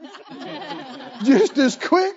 [1.23, 2.15] just as quick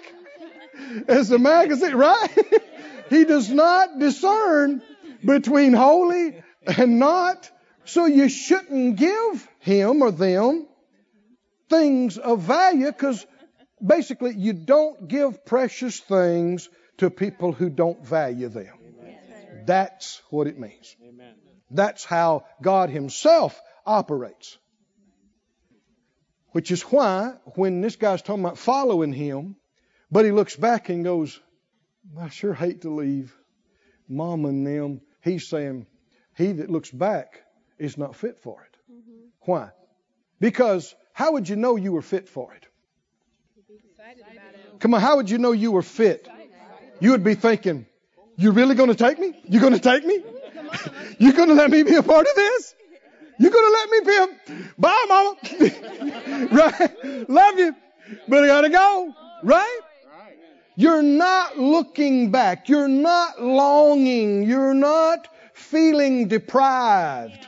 [1.09, 2.29] as the magazine, right?
[3.11, 4.81] he does not discern
[5.25, 7.51] between holy and not.
[7.85, 10.67] So you shouldn't give him or them
[11.69, 13.27] things of value because
[13.85, 16.69] basically you don't give precious things
[16.99, 18.75] to people who don't value them.
[19.67, 20.97] That's what it means.
[21.71, 24.57] That's how God Himself operates.
[26.53, 29.57] Which is why when this guy's talking about following Him,
[30.11, 31.39] but he looks back and goes,
[32.19, 33.37] I sure hate to leave
[34.09, 35.01] mom and them.
[35.23, 35.87] He's saying,
[36.37, 37.43] he that looks back
[37.79, 38.93] is not fit for it.
[38.93, 39.51] Mm-hmm.
[39.51, 39.71] Why?
[40.39, 42.67] Because how would you know you were fit for it?
[43.69, 44.06] Be excited about it.
[44.79, 46.29] Come on, how would you know you were fit?
[47.01, 47.87] You would be thinking,
[48.37, 49.39] you really going to take me?
[49.49, 50.23] You going to take me?
[51.19, 52.75] you going to let me be a part of this?
[53.39, 55.37] You going to let me be a, bye mama.
[56.53, 57.29] right?
[57.29, 57.75] Love you,
[58.29, 59.15] but I got to go.
[59.43, 59.81] Right?
[60.75, 62.69] You're not looking back.
[62.69, 64.43] You're not longing.
[64.45, 67.47] You're not feeling deprived.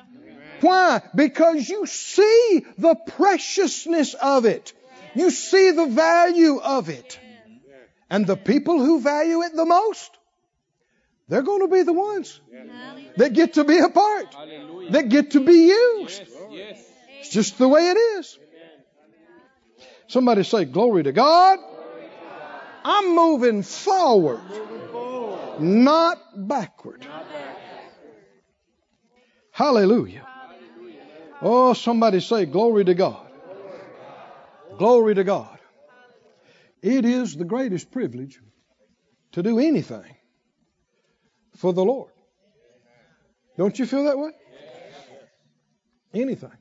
[0.60, 1.02] Why?
[1.14, 4.72] Because you see the preciousness of it.
[5.18, 7.18] You see the value of it.
[8.08, 10.16] And the people who value it the most,
[11.28, 12.40] they're going to be the ones
[13.16, 14.34] that get to be a part,
[14.90, 16.22] that get to be used.
[17.20, 18.38] It's just the way it is.
[20.06, 21.58] Somebody say, Glory to God.
[22.84, 24.40] I'm moving forward,
[25.58, 27.06] not backward.
[29.50, 30.26] Hallelujah.
[31.42, 33.27] Oh, somebody say, Glory to God.
[34.78, 35.58] Glory to God.
[36.80, 38.40] It is the greatest privilege
[39.32, 40.14] to do anything
[41.56, 42.12] for the Lord.
[43.56, 44.30] Don't you feel that way?
[46.14, 46.52] Anything.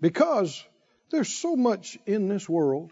[0.00, 0.64] Because
[1.10, 2.90] there's so much in this world,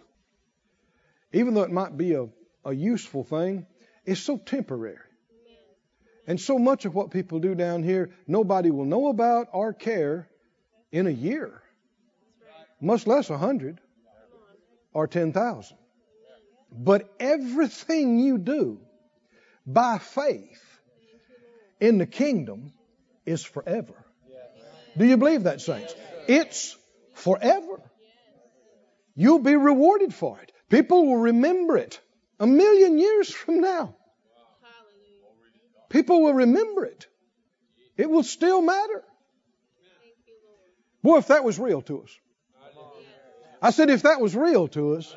[1.32, 2.26] even though it might be a,
[2.66, 3.66] a useful thing,
[4.04, 4.98] it's so temporary.
[6.26, 10.28] And so much of what people do down here, nobody will know about or care
[10.92, 11.62] in a year,
[12.78, 13.80] much less a hundred
[14.98, 15.76] or ten thousand.
[16.72, 18.80] But everything you do
[19.64, 20.64] by faith
[21.80, 22.72] in the kingdom
[23.24, 23.94] is forever.
[24.96, 25.94] Do you believe that, saints?
[26.26, 26.76] It's
[27.14, 27.80] forever.
[29.14, 30.50] You'll be rewarded for it.
[30.68, 32.00] People will remember it
[32.40, 33.94] a million years from now.
[35.90, 37.06] People will remember it.
[37.96, 39.04] It will still matter.
[41.04, 42.10] Boy, if that was real to us.
[43.60, 45.14] I said, if that was real to us,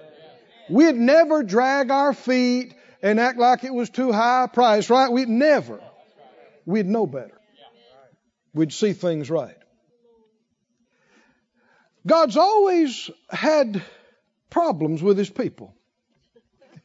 [0.70, 5.12] we'd never drag our feet and act like it was too high a price, right?
[5.12, 5.80] We'd never.
[6.66, 7.40] We'd know better.
[8.54, 9.56] We'd see things right.
[12.06, 13.84] God's always had
[14.50, 15.76] problems with his people.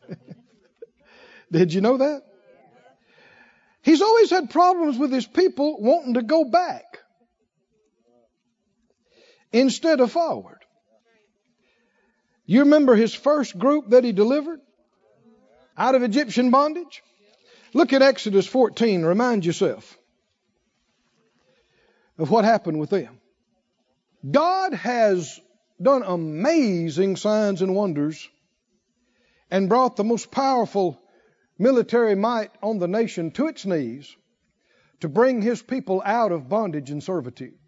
[1.52, 2.22] Did you know that?
[3.82, 6.98] He's always had problems with his people wanting to go back
[9.52, 10.55] instead of forward.
[12.46, 14.60] You remember his first group that he delivered
[15.76, 17.02] out of Egyptian bondage?
[17.74, 19.04] Look at Exodus 14.
[19.04, 19.98] Remind yourself
[22.18, 23.20] of what happened with them.
[24.28, 25.40] God has
[25.82, 28.28] done amazing signs and wonders
[29.50, 31.00] and brought the most powerful
[31.58, 34.14] military might on the nation to its knees
[35.00, 37.58] to bring his people out of bondage and servitude.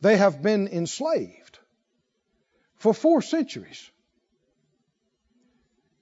[0.00, 1.58] They have been enslaved
[2.86, 3.90] for four centuries.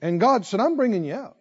[0.02, 1.34] And God said, I'm bringing you out.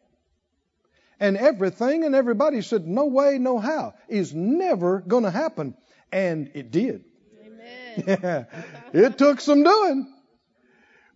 [1.19, 5.75] And everything and everybody said, No way, no how, is never going to happen.
[6.13, 7.03] And it did.
[7.45, 8.03] Amen.
[8.07, 8.45] Yeah.
[8.93, 10.07] It took some doing.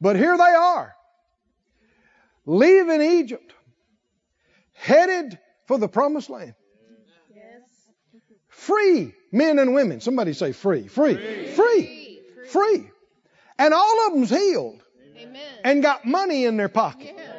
[0.01, 0.93] But here they are,
[2.45, 3.53] leaving Egypt,
[4.73, 6.53] headed for the promised land.
[7.33, 7.61] Yes.
[8.49, 10.01] Free men and women.
[10.01, 10.89] Somebody say free.
[10.89, 11.15] Free.
[11.15, 11.53] Free.
[11.55, 12.21] Free.
[12.49, 12.89] free.
[13.59, 14.81] And all of them's healed
[15.17, 15.41] Amen.
[15.63, 17.15] and got money in their pocket.
[17.15, 17.37] Yes.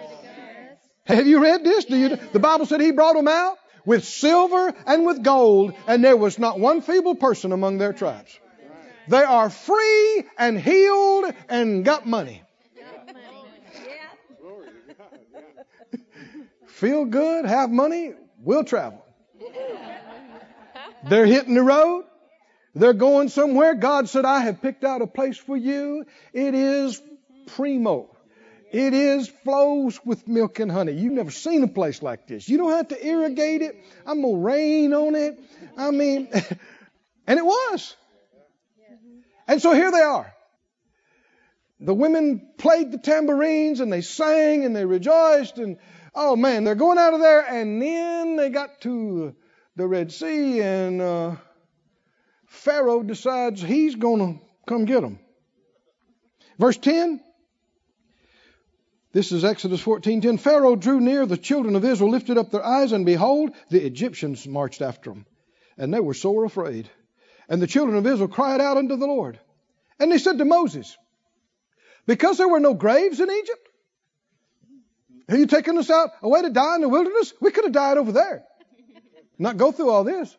[1.04, 1.86] Have you read this?
[1.86, 2.16] Do you?
[2.32, 3.56] The Bible said He brought them out
[3.86, 8.38] with silver and with gold, and there was not one feeble person among their tribes.
[9.08, 12.42] They are free and healed and got money.
[16.66, 19.04] Feel good, have money, we'll travel.
[21.08, 22.04] They're hitting the road.
[22.74, 23.74] They're going somewhere.
[23.74, 26.04] God said, I have picked out a place for you.
[26.32, 27.00] It is
[27.46, 28.14] primo.
[28.70, 30.92] It is flows with milk and honey.
[30.92, 32.48] You've never seen a place like this.
[32.48, 33.82] You don't have to irrigate it.
[34.06, 35.40] I'm gonna rain on it.
[35.76, 36.28] I mean,
[37.26, 37.96] and it was.
[39.46, 40.34] And so here they are.
[41.80, 45.78] The women played the tambourines and they sang and they rejoiced and
[46.14, 49.34] oh man, they're going out of there and then they got to
[49.76, 51.36] the Red Sea and uh,
[52.48, 55.18] Pharaoh decides he's gonna come get them.
[56.58, 57.20] Verse 10.
[59.12, 60.38] This is Exodus 14:10.
[60.38, 64.46] Pharaoh drew near, the children of Israel lifted up their eyes, and behold, the Egyptians
[64.46, 65.26] marched after them,
[65.76, 66.90] and they were sore afraid.
[67.48, 69.40] And the children of Israel cried out unto the Lord.
[69.98, 70.96] And they said to Moses,
[72.06, 73.68] Because there were no graves in Egypt,
[75.28, 77.32] have you taken us out away to die in the wilderness?
[77.40, 78.44] We could have died over there.
[79.38, 80.36] Not go through all this.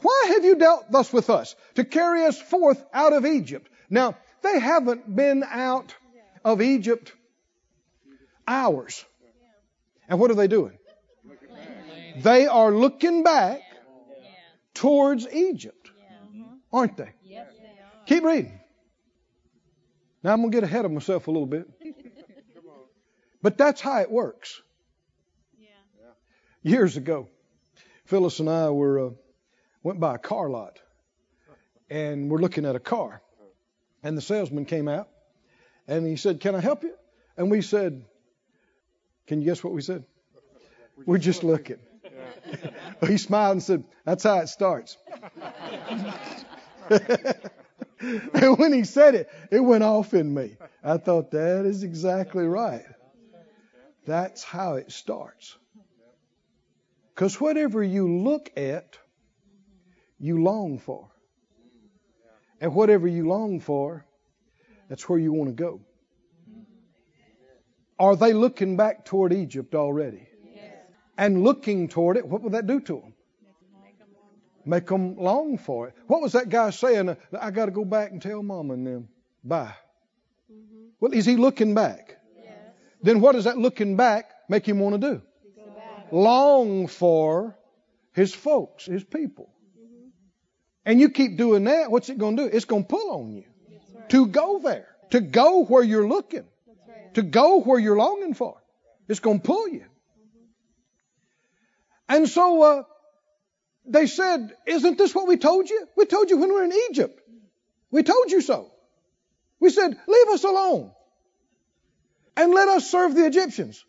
[0.00, 3.68] Why have you dealt thus with us to carry us forth out of Egypt?
[3.90, 5.94] Now, they haven't been out
[6.44, 7.12] of Egypt
[8.46, 9.04] hours.
[10.08, 10.78] And what are they doing?
[12.18, 13.60] They are looking back
[14.74, 15.90] towards Egypt,
[16.72, 17.12] aren't they?
[18.06, 18.58] Keep reading.
[20.22, 21.68] Now I'm going to get ahead of myself a little bit.
[23.42, 24.60] But that's how it works.
[26.62, 27.28] Years ago,
[28.06, 29.10] Phyllis and I were uh,
[29.82, 30.78] went by a car lot,
[31.90, 33.22] and we're looking at a car,
[34.02, 35.08] and the salesman came out,
[35.86, 36.94] and he said, "Can I help you?"
[37.36, 38.04] And we said,
[39.26, 40.04] "Can you guess what we said?"
[41.06, 41.78] We're just looking.
[43.06, 44.96] he smiled and said, "That's how it starts."
[46.90, 50.56] and when he said it, it went off in me.
[50.82, 52.84] I thought that is exactly right.
[54.06, 55.56] That's how it starts.
[57.14, 58.96] Because whatever you look at,
[60.18, 61.08] you long for.
[62.60, 64.04] And whatever you long for,
[64.88, 65.80] that's where you want to go.
[67.98, 70.28] Are they looking back toward Egypt already?
[71.16, 73.14] And looking toward it, what would that do to them?
[74.64, 75.94] Make them long for it.
[76.06, 77.16] What was that guy saying?
[77.40, 79.08] I got to go back and tell mama and them.
[79.42, 79.74] Bye.
[80.52, 80.88] Mm-hmm.
[81.00, 82.18] Well, is he looking back?
[82.36, 82.52] Yes.
[83.02, 85.22] Then what does that looking back make him want to do?
[86.12, 87.56] Long for
[88.12, 89.50] his folks, his people.
[90.88, 92.48] And you keep doing that, what's it going to do?
[92.50, 93.44] It's going to pull on you
[93.94, 94.08] right.
[94.08, 96.46] to go there, to go where you're looking,
[96.88, 97.12] right.
[97.12, 98.56] to go where you're longing for.
[99.06, 99.84] It's going to pull you.
[102.08, 102.82] And so uh,
[103.84, 105.86] they said, Isn't this what we told you?
[105.94, 107.20] We told you when we were in Egypt.
[107.90, 108.70] We told you so.
[109.60, 110.90] We said, Leave us alone
[112.34, 113.84] and let us serve the Egyptians.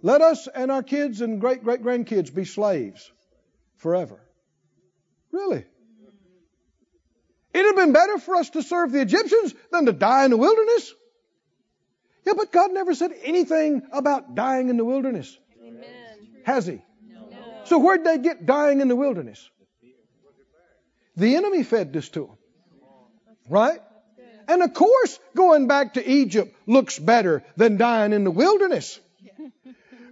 [0.00, 3.12] Let us and our kids and great great grandkids be slaves
[3.76, 4.23] forever.
[5.34, 5.64] Really?
[7.52, 10.36] It'd have been better for us to serve the Egyptians than to die in the
[10.36, 10.94] wilderness.
[12.24, 15.84] Yeah, but God never said anything about dying in the wilderness, Amen.
[16.44, 16.80] has He?
[17.08, 17.28] No.
[17.64, 19.50] So where'd they get dying in the wilderness?
[21.16, 22.36] The enemy fed this to them.
[23.48, 23.80] Right?
[24.46, 29.00] And of course, going back to Egypt looks better than dying in the wilderness.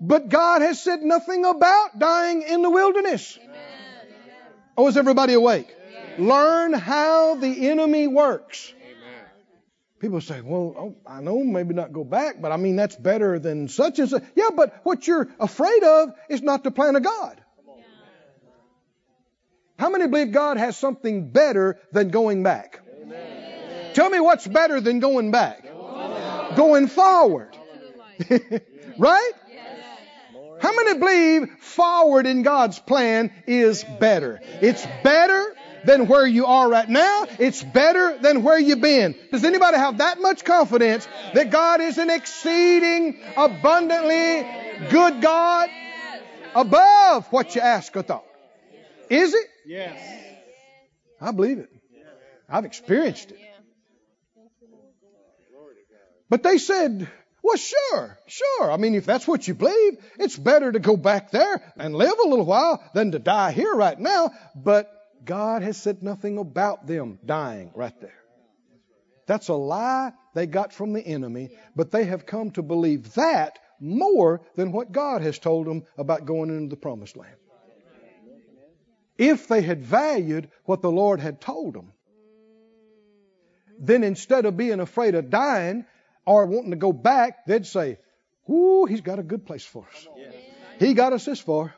[0.01, 3.39] But God has said nothing about dying in the wilderness.
[4.77, 5.75] Oh, is everybody awake?
[6.19, 8.73] Learn how the enemy works.
[9.99, 13.39] People say, well, oh, I know maybe not go back, but I mean, that's better
[13.39, 14.25] than such and such.
[14.35, 17.41] Yeah, but what you're afraid of is not the plan of God.
[19.79, 22.81] How many believe God has something better than going back?
[23.95, 25.65] Tell me what's better than going back?
[26.57, 27.57] Going forward.
[28.99, 29.33] right?
[30.63, 34.41] How many believe forward in God's plan is better?
[34.61, 37.27] It's better than where you are right now.
[37.41, 39.17] It's better than where you've been.
[39.33, 44.47] Does anybody have that much confidence that God is an exceeding abundantly
[44.89, 45.69] good God
[46.55, 48.25] above what you ask or thought?
[49.11, 49.47] Is it?
[49.67, 50.01] Yes.
[51.21, 51.71] I believe it.
[52.49, 53.41] I've experienced it.
[56.31, 57.11] But they said,
[57.43, 58.71] well, sure, sure.
[58.71, 62.15] I mean, if that's what you believe, it's better to go back there and live
[62.25, 64.33] a little while than to die here right now.
[64.55, 64.93] But
[65.25, 68.15] God has said nothing about them dying right there.
[69.27, 73.59] That's a lie they got from the enemy, but they have come to believe that
[73.81, 77.35] more than what God has told them about going into the promised land.
[79.19, 81.93] If they had valued what the Lord had told them,
[83.79, 85.85] then instead of being afraid of dying
[86.25, 87.99] or wanting to go back, they'd say,
[88.51, 90.09] Ooh, he's got a good place for us.
[90.79, 91.75] He got us this far.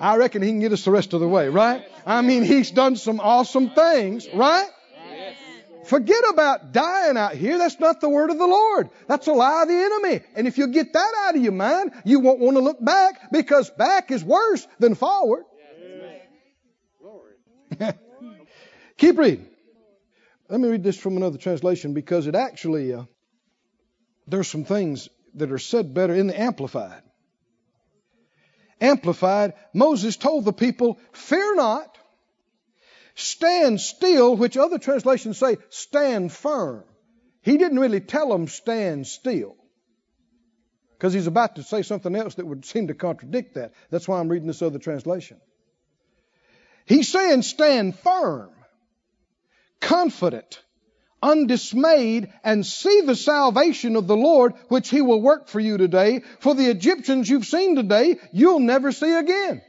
[0.00, 1.84] I reckon he can get us the rest of the way, right?
[2.06, 4.68] I mean, he's done some awesome things, right?
[5.84, 7.56] Forget about dying out here.
[7.56, 8.90] That's not the word of the Lord.
[9.06, 10.20] That's a lie of the enemy.
[10.36, 13.32] And if you get that out of your mind, you won't want to look back
[13.32, 15.44] because back is worse than forward.
[18.98, 19.46] Keep reading.
[20.48, 23.04] Let me read this from another translation because it actually, uh,
[24.30, 27.02] there's some things that are said better in the Amplified.
[28.80, 31.98] Amplified, Moses told the people, Fear not,
[33.14, 36.84] stand still, which other translations say, stand firm.
[37.42, 39.56] He didn't really tell them, stand still.
[40.96, 43.72] Because he's about to say something else that would seem to contradict that.
[43.90, 45.40] That's why I'm reading this other translation.
[46.86, 48.50] He's saying, stand firm,
[49.80, 50.62] confident,
[51.22, 56.22] undismayed, and see the salvation of the Lord, which he will work for you today.
[56.40, 59.62] For the Egyptians you've seen today, you'll never see again.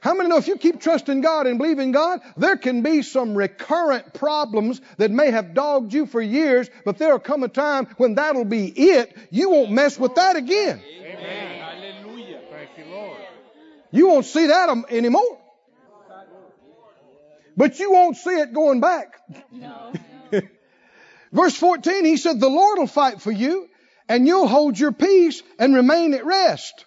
[0.00, 3.34] How many know if you keep trusting God and believing God, there can be some
[3.36, 8.14] recurrent problems that may have dogged you for years, but there'll come a time when
[8.14, 9.14] that'll be it.
[9.30, 10.80] You won't mess with that again.
[10.82, 11.60] Amen.
[11.60, 12.40] Hallelujah.
[12.50, 13.18] Thank you, Lord.
[13.90, 15.38] You won't see that anymore.
[17.54, 19.20] But you won't see it going back.
[19.52, 19.92] No.
[21.32, 23.68] Verse 14, he said, The Lord will fight for you,
[24.08, 26.84] and you'll hold your peace and remain at rest.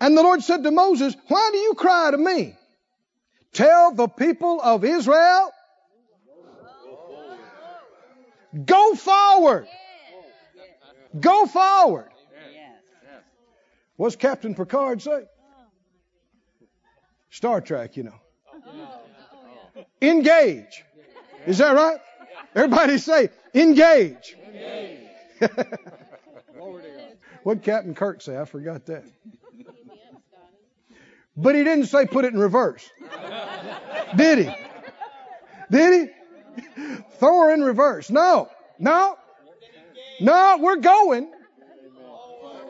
[0.00, 2.54] And the Lord said to Moses, Why do you cry to me?
[3.52, 5.50] Tell the people of Israel,
[8.64, 9.66] go forward.
[11.18, 12.10] Go forward.
[13.96, 15.10] What's Captain Picard say?
[15.10, 15.64] Oh.
[17.30, 18.14] Star Trek, you know.
[18.64, 20.84] Oh, Engage.
[21.46, 21.98] Is that right?
[22.54, 24.36] Everybody say, engage.
[27.42, 28.38] what Captain Kirk say?
[28.38, 29.04] I forgot that.
[31.36, 32.88] But he didn't say put it in reverse.
[34.16, 34.50] Did he?
[35.70, 36.08] Did he?
[37.18, 38.10] Throw her in reverse.
[38.10, 38.48] No.
[38.78, 39.16] No.
[40.20, 41.30] No, we're going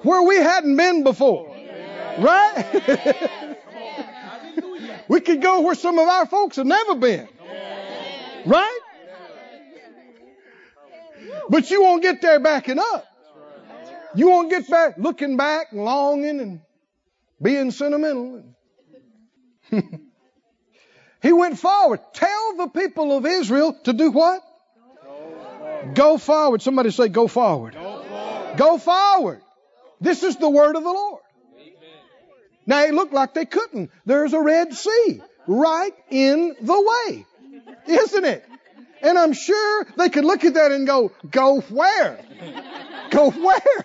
[0.03, 1.55] where we hadn't been before.
[2.19, 3.57] Right?
[5.09, 7.29] we could go where some of our folks have never been.
[8.45, 8.78] Right?
[11.49, 13.07] But you won't get there backing up.
[14.15, 16.61] You won't get back looking back and longing and
[17.41, 18.45] being sentimental.
[21.23, 22.01] he went forward.
[22.15, 24.43] Tell the people of Israel to do what?
[25.95, 26.63] Go forward.
[26.63, 27.75] Somebody say, go forward.
[27.75, 28.57] Go forward.
[28.57, 29.41] Go forward.
[30.01, 31.23] This is the word of the Lord.
[32.67, 33.91] Now it looked like they couldn't.
[34.05, 37.25] There's a Red Sea right in the way,
[37.87, 38.45] isn't it?
[39.03, 42.19] And I'm sure they could look at that and go, go where?
[43.11, 43.85] Go where?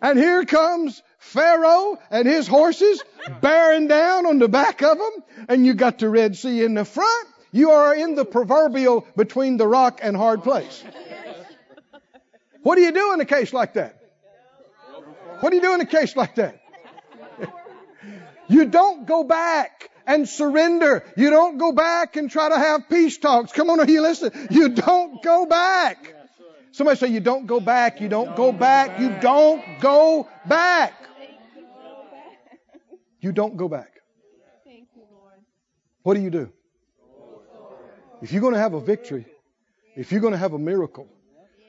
[0.00, 3.02] And here comes Pharaoh and his horses
[3.40, 6.84] bearing down on the back of them, and you got the Red Sea in the
[6.84, 7.28] front.
[7.50, 10.84] You are in the proverbial between the rock and hard place.
[12.62, 13.98] What do you do in a case like that?
[15.40, 16.60] What do you do in a case like that?
[18.48, 21.04] You don't go back and surrender.
[21.16, 23.52] You don't go back and try to have peace talks.
[23.52, 24.48] Come on, are you listening?
[24.50, 26.14] You don't go back.
[26.72, 28.00] Somebody say, You don't go back.
[28.00, 28.98] You don't go back.
[28.98, 30.94] You don't go back.
[33.20, 33.92] You don't go back.
[36.02, 36.50] What do you do?
[38.22, 39.26] If you're going to have a victory,
[39.94, 41.06] if you're going to have a miracle,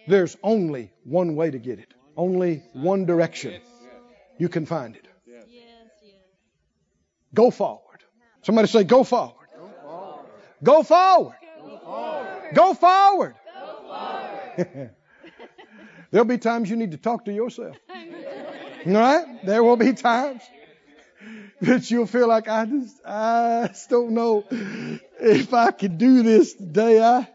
[0.08, 3.62] there's only one way to get it, only one direction.
[4.38, 5.06] You can find it.
[7.34, 7.89] Go forward.
[8.44, 9.36] Somebody say, Go forward.
[10.64, 11.36] Go forward.
[12.54, 13.36] Go forward.
[16.12, 17.78] There'll be times you need to talk to yourself.
[18.86, 19.46] All right?
[19.46, 20.42] There will be times
[21.62, 26.54] that you'll feel like I just I just don't know if I could do this
[26.54, 27.02] today.
[27.02, 27.28] I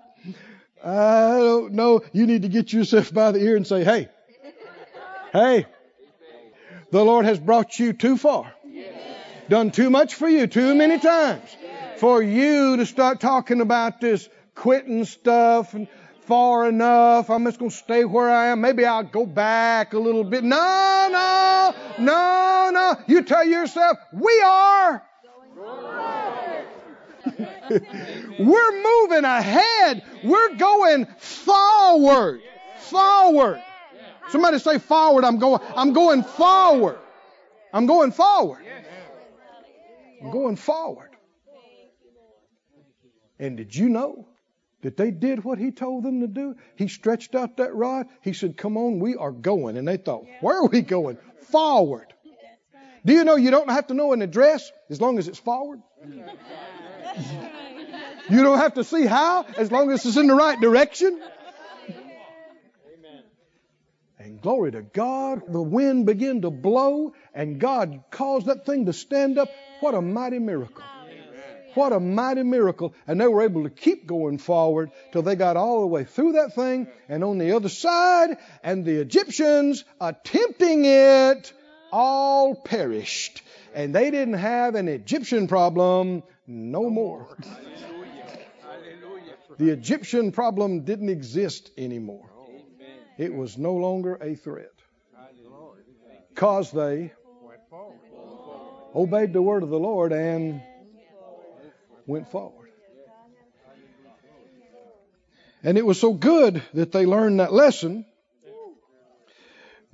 [0.82, 2.02] I don't know.
[2.12, 4.08] You need to get yourself by the ear and say, "Hey,
[5.32, 5.66] hey,
[6.90, 8.52] the Lord has brought you too far,
[9.48, 11.56] done too much for you, too many times,
[11.96, 15.88] for you to start talking about this quitting stuff and."
[16.26, 17.28] Far enough.
[17.28, 18.62] I'm just going to stay where I am.
[18.62, 20.42] Maybe I'll go back a little bit.
[20.42, 22.96] No, no, no, no.
[23.06, 25.02] You tell yourself, we are.
[28.38, 30.02] We're moving ahead.
[30.22, 32.40] We're going forward.
[32.78, 33.62] Forward.
[34.30, 35.24] Somebody say forward.
[35.24, 36.98] I'm going, I'm going forward.
[37.72, 38.60] I'm going forward.
[40.32, 41.10] Going forward.
[43.38, 44.28] And did you know
[44.82, 46.56] that they did what he told them to do?
[46.76, 48.06] He stretched out that rod.
[48.22, 49.76] He said, Come on, we are going.
[49.76, 51.18] And they thought, Where are we going?
[51.50, 52.06] Forward.
[53.04, 55.82] Do you know you don't have to know an address as long as it's forward?
[58.30, 61.20] You don't have to see how as long as it's in the right direction.
[64.24, 68.94] And glory to God, the wind began to blow and God caused that thing to
[68.94, 69.50] stand up.
[69.80, 70.82] What a mighty miracle.
[71.74, 72.94] What a mighty miracle.
[73.06, 76.32] And they were able to keep going forward till they got all the way through
[76.32, 81.52] that thing and on the other side, and the Egyptians attempting it
[81.92, 83.42] all perished.
[83.74, 87.36] And they didn't have an Egyptian problem no more.
[89.58, 92.30] The Egyptian problem didn't exist anymore.
[93.18, 94.72] It was no longer a threat.
[96.30, 97.12] Because they
[98.94, 100.60] obeyed the word of the Lord and
[102.06, 102.70] went forward.
[105.62, 108.04] And it was so good that they learned that lesson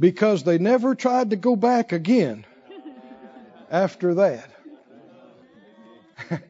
[0.00, 2.44] because they never tried to go back again
[3.70, 4.50] after that.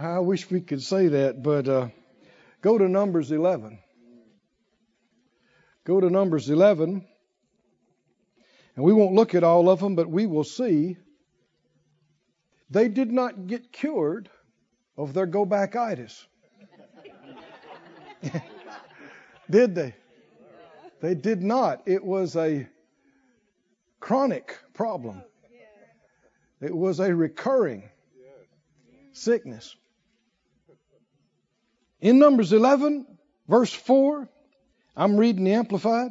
[0.00, 1.88] I wish we could say that, but uh,
[2.62, 3.78] go to Numbers 11.
[5.84, 7.06] Go to Numbers 11.
[8.76, 10.96] And we won't look at all of them, but we will see
[12.70, 14.30] they did not get cured
[14.96, 16.26] of their go backitis.
[19.50, 19.94] did they?
[21.00, 21.82] They did not.
[21.86, 22.68] It was a
[23.98, 25.22] chronic problem.
[26.60, 27.88] It was a recurring
[29.12, 29.74] sickness.
[32.00, 33.06] In Numbers 11,
[33.48, 34.28] verse 4,
[34.96, 36.10] I'm reading the Amplified.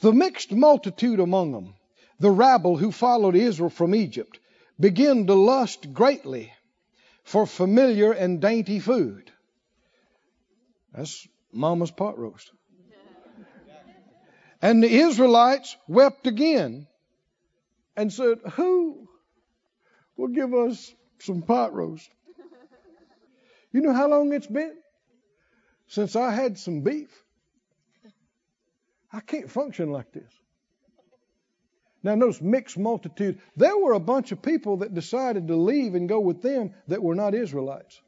[0.00, 1.74] The mixed multitude among them,
[2.18, 4.38] the rabble who followed Israel from Egypt,
[4.78, 6.52] began to lust greatly
[7.24, 9.30] for familiar and dainty food.
[10.92, 12.50] That's mama's pot roast.
[14.62, 16.86] And the Israelites wept again
[17.96, 19.08] and said, Who
[20.16, 22.10] will give us some pot roast?
[23.72, 24.76] You know how long it's been
[25.86, 27.10] since I had some beef?
[29.12, 30.32] I can't function like this.
[32.02, 33.40] Now, notice mixed multitude.
[33.56, 37.02] There were a bunch of people that decided to leave and go with them that
[37.02, 38.00] were not Israelites.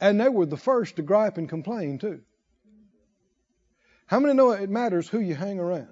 [0.00, 2.20] And they were the first to gripe and complain, too.
[4.06, 5.88] How many know it matters who you hang around?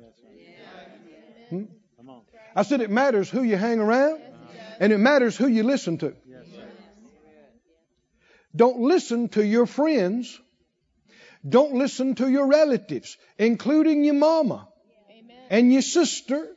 [1.48, 1.64] Hmm?
[2.54, 4.20] I said it matters who you hang around,
[4.80, 6.14] and it matters who you listen to.
[8.54, 10.38] Don't listen to your friends.
[11.48, 14.68] Don't listen to your relatives, including your mama
[15.50, 16.48] and your sister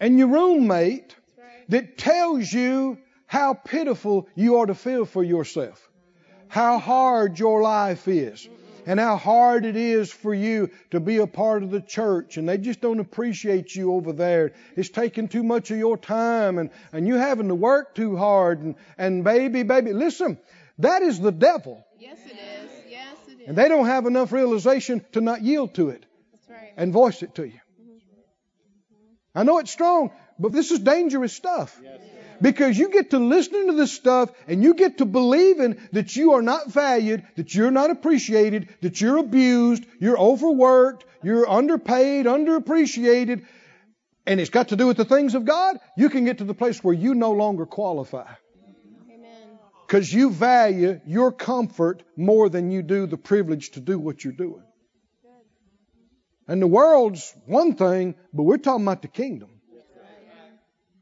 [0.00, 1.14] and your roommate
[1.68, 5.90] that tells you how pitiful you are to feel for yourself,
[6.48, 8.48] how hard your life is,
[8.86, 12.48] and how hard it is for you to be a part of the church and
[12.48, 14.52] they just don't appreciate you over there.
[14.76, 18.60] It's taking too much of your time and, and you having to work too hard
[18.60, 20.38] and, and baby, baby, listen,
[20.78, 21.84] that is the devil.
[21.98, 22.70] Yes, it is.
[22.88, 23.31] Yes, it is.
[23.46, 26.04] And they don't have enough realization to not yield to it
[26.48, 26.72] right.
[26.76, 27.60] and voice it to you.
[27.80, 29.38] Mm-hmm.
[29.38, 31.78] I know it's strong, but this is dangerous stuff.
[32.40, 36.32] Because you get to listening to this stuff and you get to believing that you
[36.32, 43.44] are not valued, that you're not appreciated, that you're abused, you're overworked, you're underpaid, underappreciated,
[44.26, 46.54] and it's got to do with the things of God, you can get to the
[46.54, 48.26] place where you no longer qualify.
[49.92, 54.32] Because you value your comfort more than you do the privilege to do what you're
[54.32, 54.62] doing.
[56.48, 59.50] And the world's one thing, but we're talking about the kingdom.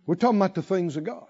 [0.06, 1.28] We're talking about the things of God.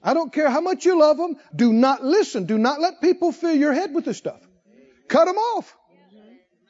[0.00, 1.34] I don't care how much you love them.
[1.52, 2.46] Do not listen.
[2.46, 4.40] Do not let people fill your head with this stuff.
[5.08, 5.76] Cut them off.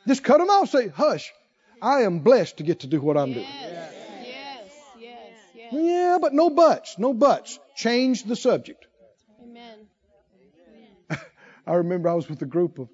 [0.08, 0.70] Just cut them off.
[0.70, 1.30] Say, hush.
[1.82, 3.44] I am blessed to get to do what I'm doing.
[3.44, 3.92] Yes.
[4.24, 4.72] Yes.
[4.98, 5.32] Yes.
[5.54, 5.72] Yes.
[5.74, 6.98] Yeah, but no buts.
[6.98, 7.58] No buts.
[7.76, 8.85] Change the subject.
[11.66, 12.88] I remember I was with a group of,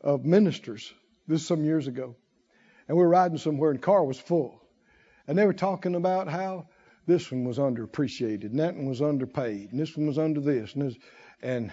[0.00, 0.92] of ministers,
[1.26, 2.16] this is some years ago,
[2.88, 4.62] and we were riding somewhere and the car was full.
[5.26, 6.68] And they were talking about how
[7.06, 10.74] this one was underappreciated and that one was underpaid and this one was under this
[10.74, 10.96] and this.
[11.42, 11.70] And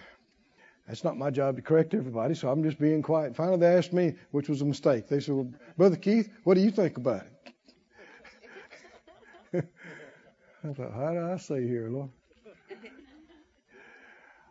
[0.88, 3.36] that's not my job to correct everybody, so I'm just being quiet.
[3.36, 5.08] Finally, they asked me, which was a mistake.
[5.08, 7.24] They said, well, Brother Keith, what do you think about
[9.54, 9.66] it?
[10.64, 12.10] I thought, how do I say here, Lord?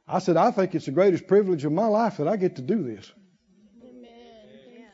[0.07, 2.63] I said, I think it's the greatest privilege of my life that I get to
[2.63, 3.11] do this.
[3.83, 4.87] Amen.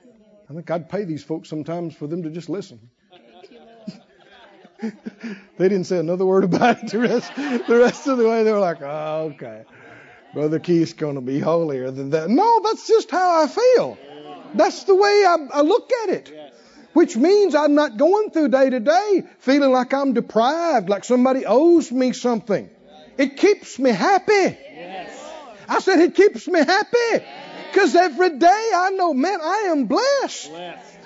[0.48, 2.90] I think I'd pay these folks sometimes for them to just listen.
[3.10, 3.58] Thank you,
[4.82, 5.36] Lord.
[5.58, 8.44] They didn't say another word about it the rest, the rest of the way.
[8.44, 9.64] They were like, oh, okay.
[10.32, 12.30] Brother Keith's going to be holier than that.
[12.30, 13.98] No, that's just how I feel.
[14.54, 16.32] That's the way I, I look at it.
[16.94, 21.44] Which means I'm not going through day to day feeling like I'm deprived, like somebody
[21.44, 22.70] owes me something.
[23.18, 24.56] It keeps me happy.
[25.70, 27.24] I said it keeps me happy.
[27.70, 30.50] Because every day I know, man, I am blessed.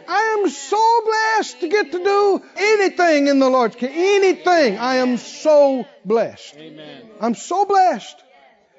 [0.08, 3.98] I am so blessed to get to do anything in the Lord's kingdom.
[3.98, 4.78] Anything.
[4.78, 6.56] I am so blessed.
[7.20, 8.22] I'm so blessed.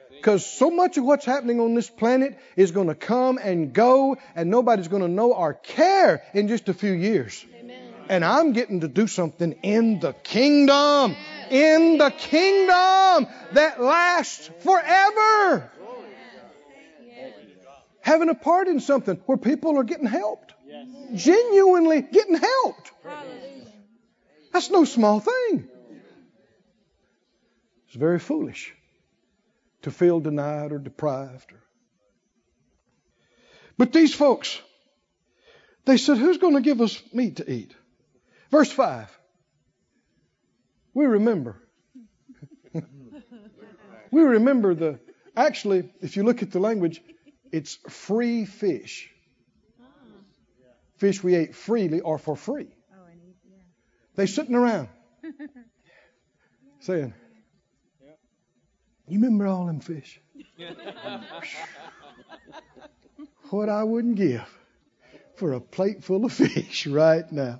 [0.09, 4.17] Because so much of what's happening on this planet is going to come and go,
[4.36, 7.45] and nobody's going to know or care in just a few years.
[7.59, 7.93] Amen.
[8.09, 11.15] And I'm getting to do something in the kingdom.
[11.51, 15.71] In the kingdom that lasts forever.
[18.06, 20.53] Having a part in something where people are getting helped.
[21.16, 22.91] Genuinely getting helped.
[23.03, 23.74] Hallelujah.
[24.53, 25.68] That's no small thing.
[27.88, 28.76] It's very foolish
[29.82, 31.51] to feel denied or deprived.
[33.76, 34.62] But these folks,
[35.86, 37.74] they said, Who's going to give us meat to eat?
[38.51, 39.10] Verse 5.
[40.93, 41.60] We remember.
[44.12, 44.99] we remember the,
[45.36, 47.01] actually, if you look at the language,
[47.52, 49.10] it's free fish.
[50.98, 52.68] Fish we ate freely or for free.
[54.16, 54.88] They sitting around
[56.80, 57.14] saying,
[59.08, 60.22] You remember all them fish?
[63.50, 64.48] what I wouldn't give
[65.36, 67.60] for a plate full of fish right now.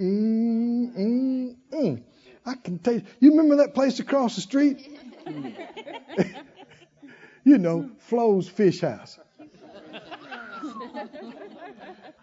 [0.00, 2.02] Mm, mm, mm.
[2.44, 3.04] I can taste.
[3.18, 4.88] You remember that place across the street?
[7.46, 9.18] you know, Flo's Fish House.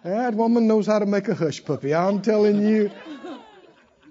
[0.04, 1.96] That woman knows how to make a hush puppy.
[1.96, 2.92] I'm telling you,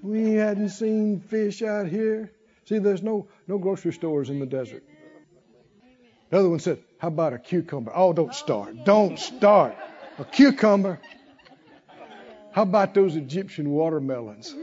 [0.02, 2.32] we hadn't seen fish out here.
[2.64, 4.84] See, there's no no grocery stores in the desert.
[6.30, 8.86] The other one said, "How about a cucumber?" Oh, don't start.
[8.86, 9.76] Don't start.
[10.18, 10.98] A cucumber.
[12.52, 14.54] How about those Egyptian watermelons?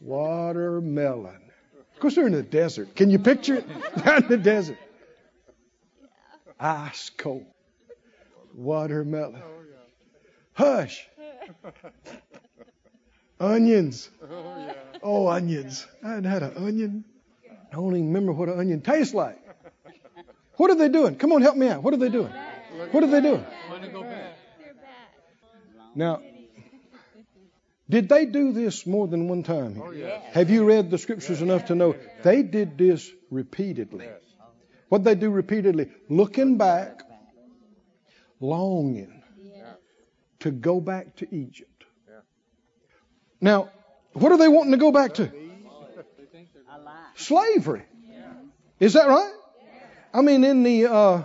[0.00, 1.45] Watermelon.
[1.96, 2.94] Of course, they're in the desert.
[2.94, 3.66] Can you picture it?
[3.96, 4.76] They're in the desert.
[6.60, 7.46] Ice cold.
[8.54, 9.42] Watermelon.
[9.42, 9.62] Oh,
[10.52, 11.08] Hush.
[13.40, 14.10] Onions.
[14.30, 15.86] Oh, oh, onions.
[16.04, 17.04] I hadn't had an onion.
[17.72, 19.38] I don't even remember what an onion tastes like.
[20.56, 21.16] What are they doing?
[21.16, 21.82] Come on, help me out.
[21.82, 22.32] What are they doing?
[22.90, 23.44] What are they doing?
[23.70, 24.36] Want to go back?
[24.58, 25.14] They're back.
[25.94, 26.20] Now,
[27.88, 29.80] did they do this more than one time?
[29.82, 30.22] Oh, yes.
[30.32, 34.08] Have you read the scriptures enough to know they did this repeatedly?
[34.88, 35.90] What they do repeatedly?
[36.08, 37.02] Looking back,
[38.40, 39.22] longing
[40.40, 41.84] to go back to Egypt.
[43.40, 43.70] Now,
[44.12, 45.30] what are they wanting to go back to?
[47.14, 47.82] Slavery.
[48.80, 49.32] Is that right?
[50.12, 51.22] I mean, in the uh,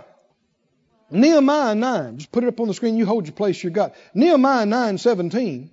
[1.10, 3.94] Nehemiah 9, just put it up on the screen, you hold your place, you got.
[4.14, 5.70] Nehemiah 9 17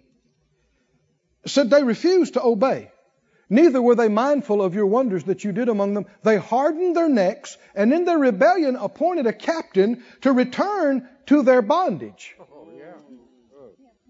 [1.45, 2.91] said they refused to obey.
[3.49, 6.05] Neither were they mindful of your wonders that you did among them.
[6.23, 11.63] They hardened their necks and in their rebellion appointed a captain to return to their
[11.63, 12.35] bondage.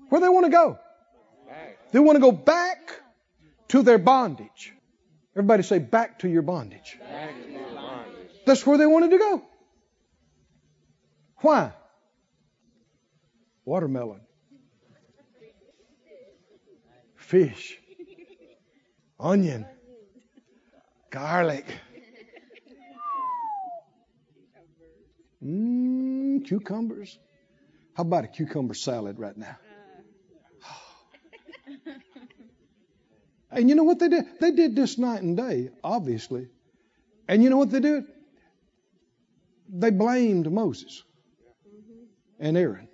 [0.09, 0.77] Where they want to go?
[1.91, 3.01] They want to go back
[3.69, 4.73] to their bondage.
[5.35, 6.97] Everybody say, back to your bondage.
[8.45, 9.43] That's where they wanted to go.
[11.37, 11.71] Why?
[13.63, 14.21] Watermelon.
[17.29, 17.77] Fish.
[19.19, 19.67] Onion.
[21.11, 21.65] Garlic.
[25.45, 27.19] Mmm, cucumbers.
[27.93, 29.55] How about a cucumber salad right now?
[33.51, 34.25] And you know what they did?
[34.39, 36.47] They did this night and day, obviously.
[37.27, 38.05] And you know what they did?
[39.71, 41.03] They blamed Moses
[42.39, 42.87] and Aaron.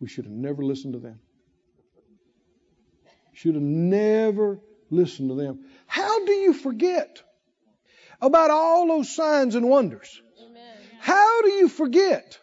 [0.00, 1.18] We should have never listened to them.
[3.40, 4.60] Should have never
[4.90, 5.64] listened to them.
[5.86, 7.22] How do you forget
[8.20, 10.20] about all those signs and wonders?
[10.44, 10.62] Amen.
[11.00, 12.38] How do you forget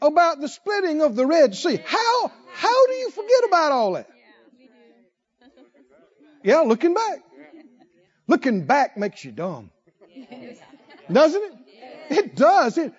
[0.00, 1.78] about the splitting of the Red Sea?
[1.84, 4.08] How how do you forget about all that?
[6.42, 7.18] Yeah, looking back.
[8.26, 9.70] Looking back makes you dumb.
[11.12, 11.52] Doesn't it?
[12.08, 12.78] It does.
[12.78, 12.94] It,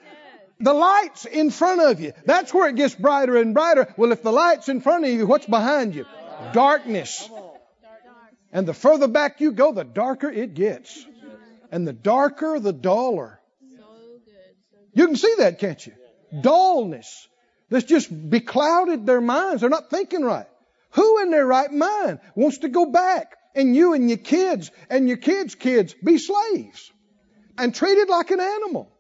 [0.60, 2.14] the light's in front of you.
[2.26, 3.92] That's where it gets brighter and brighter.
[3.98, 6.06] Well, if the light's in front of you, what's behind you?
[6.52, 7.30] Darkness.
[8.52, 11.06] And the further back you go, the darker it gets.
[11.72, 13.40] And the darker, the duller.
[14.94, 15.94] You can see that, can't you?
[16.42, 17.28] Dullness.
[17.70, 19.62] That's just beclouded their minds.
[19.62, 20.46] They're not thinking right.
[20.92, 25.08] Who in their right mind wants to go back and you and your kids and
[25.08, 26.92] your kids' kids be slaves
[27.58, 28.92] and treated like an animal?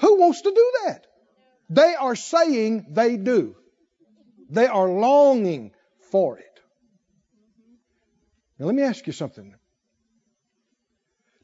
[0.00, 1.06] Who wants to do that?
[1.70, 3.54] They are saying they do.
[4.50, 5.70] They are longing
[6.14, 6.60] for it.
[8.56, 9.52] Now let me ask you something.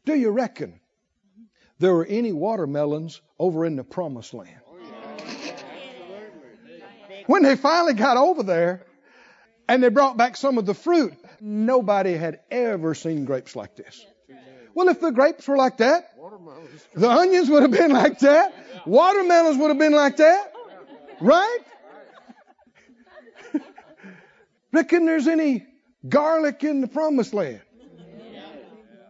[0.04, 0.78] Do you reckon
[1.80, 4.60] there were any watermelons over in the promised land?
[7.26, 8.86] When they finally got over there
[9.68, 14.06] and they brought back some of the fruit, nobody had ever seen grapes like this.
[14.72, 16.14] Well, if the grapes were like that,
[16.94, 18.54] the onions would have been like that,
[18.86, 20.52] watermelons would have been like that,
[21.20, 21.58] right?
[24.72, 25.66] Reckon there's any
[26.08, 27.60] garlic in the promised land?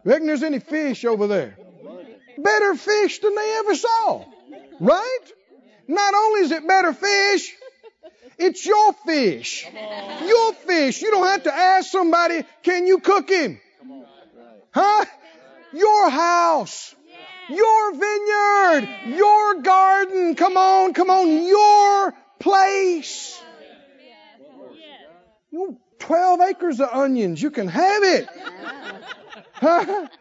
[0.03, 1.57] Reckon there's any fish over there?
[2.37, 4.25] Better fish than they ever saw,
[4.79, 5.19] right?
[5.87, 7.53] Not only is it better fish,
[8.37, 9.67] it's your fish.
[10.25, 11.01] Your fish.
[11.01, 13.59] You don't have to ask somebody, can you cook him?
[14.71, 15.05] Huh?
[15.73, 16.95] Your house.
[17.49, 19.17] Your vineyard.
[19.17, 20.35] Your garden.
[20.35, 21.43] Come on, come on.
[21.43, 23.39] Your place.
[25.51, 27.41] You 12 acres of onions.
[27.41, 28.27] You can have it.
[29.53, 30.07] Huh?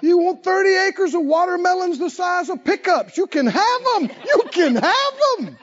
[0.00, 3.18] You want 30 acres of watermelons the size of pickups.
[3.18, 4.10] You can have them.
[4.24, 5.58] You can have them.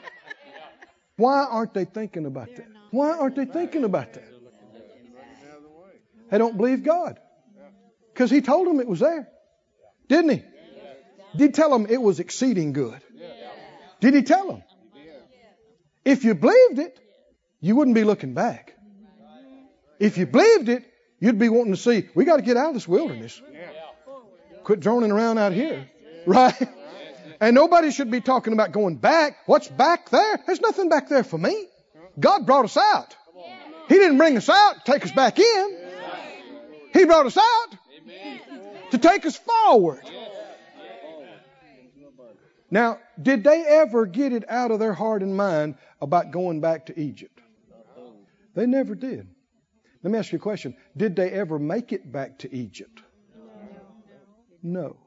[1.16, 2.66] Why aren't they thinking about that?
[2.90, 4.28] Why aren't they thinking about that?
[6.30, 7.18] They don't believe God.
[8.12, 9.26] Because He told them it was there.
[10.06, 10.42] Didn't He?
[11.36, 13.00] Did he tell them it was exceeding good?
[14.00, 14.62] Did he tell them?
[16.04, 16.98] If you believed it,
[17.60, 18.75] you wouldn't be looking back.
[19.98, 20.84] If you believed it,
[21.20, 23.40] you'd be wanting to see, we got to get out of this wilderness.
[24.64, 25.90] Quit droning around out here.
[26.26, 26.60] Right?
[27.40, 29.36] And nobody should be talking about going back.
[29.46, 30.40] What's back there?
[30.44, 31.68] There's nothing back there for me.
[32.18, 33.14] God brought us out.
[33.88, 35.78] He didn't bring us out to take us back in.
[36.92, 37.78] He brought us out
[38.90, 40.02] to take us forward.
[42.70, 46.86] Now, did they ever get it out of their heart and mind about going back
[46.86, 47.40] to Egypt?
[48.54, 49.28] They never did.
[50.06, 50.76] Let me ask you a question.
[50.96, 53.02] Did they ever make it back to Egypt?
[54.62, 54.98] No.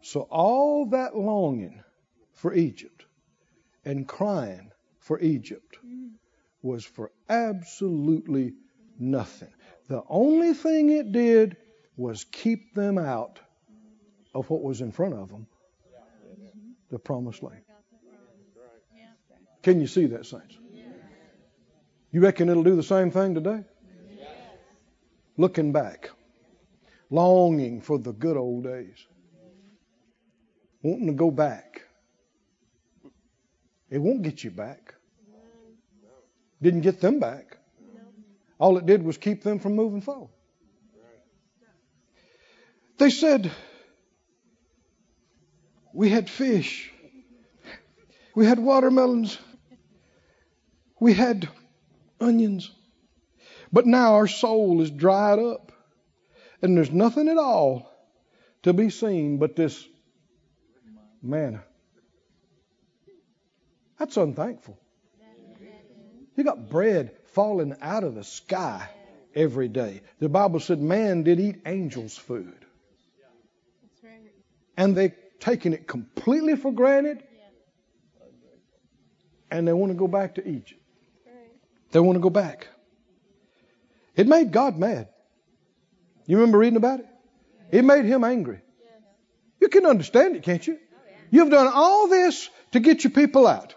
[0.00, 1.82] So all that longing
[2.34, 3.04] for Egypt
[3.84, 4.70] and crying
[5.00, 5.78] for Egypt
[6.62, 8.52] was for absolutely
[8.96, 9.52] nothing.
[9.88, 11.56] The only thing it did
[11.96, 13.40] was keep them out
[14.36, 15.48] of what was in front of them
[16.90, 17.62] the promised land.
[19.64, 20.58] Can you see that, saints?
[22.16, 23.62] You reckon it'll do the same thing today?
[25.36, 26.08] Looking back,
[27.10, 29.06] longing for the good old days,
[30.82, 31.82] wanting to go back.
[33.90, 34.94] It won't get you back.
[36.62, 37.58] Didn't get them back.
[38.58, 40.30] All it did was keep them from moving forward.
[42.96, 43.52] They said,
[45.92, 46.90] We had fish,
[48.34, 49.36] we had watermelons,
[50.98, 51.46] we had
[52.20, 52.70] onions,
[53.72, 55.72] but now our soul is dried up,
[56.62, 57.90] and there's nothing at all
[58.62, 59.86] to be seen but this
[61.22, 61.62] manna.
[63.98, 64.78] That's unthankful.
[66.36, 68.88] You got bread falling out of the sky
[69.34, 70.02] every day.
[70.18, 72.54] The Bible said man did eat angels' food.
[74.02, 74.12] Right.
[74.76, 77.22] And they've taken it completely for granted.
[79.50, 80.80] And they want to go back to Egypt.
[81.92, 82.68] They want to go back.
[84.14, 85.08] It made God mad.
[86.26, 87.06] You remember reading about it?
[87.70, 88.60] It made him angry.
[89.60, 90.78] You can understand it, can't you?
[91.30, 93.74] You've done all this to get your people out.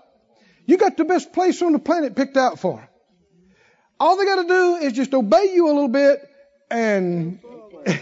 [0.65, 2.87] You got the best place on the planet picked out for them.
[3.99, 6.29] All they got to do is just obey you a little bit
[6.69, 7.39] and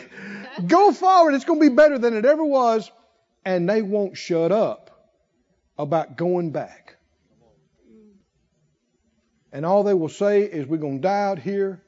[0.68, 1.34] go forward.
[1.34, 2.92] It's going to be better than it ever was.
[3.46, 4.92] And they won't shut up
[5.78, 6.87] about going back.
[9.52, 11.82] And all they will say is, We're going to die out here.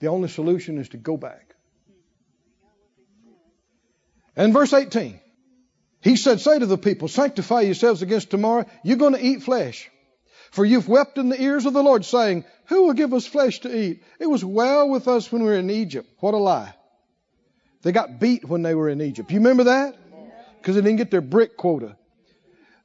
[0.00, 1.54] The only solution is to go back.
[4.36, 5.20] And verse 18,
[6.00, 8.66] he said, Say to the people, Sanctify yourselves against tomorrow.
[8.82, 9.90] You're going to eat flesh.
[10.50, 13.60] For you've wept in the ears of the Lord, saying, Who will give us flesh
[13.60, 14.02] to eat?
[14.20, 16.08] It was well with us when we were in Egypt.
[16.20, 16.74] What a lie.
[17.82, 19.30] They got beat when they were in Egypt.
[19.30, 19.96] You remember that?
[20.58, 21.96] Because they didn't get their brick quota.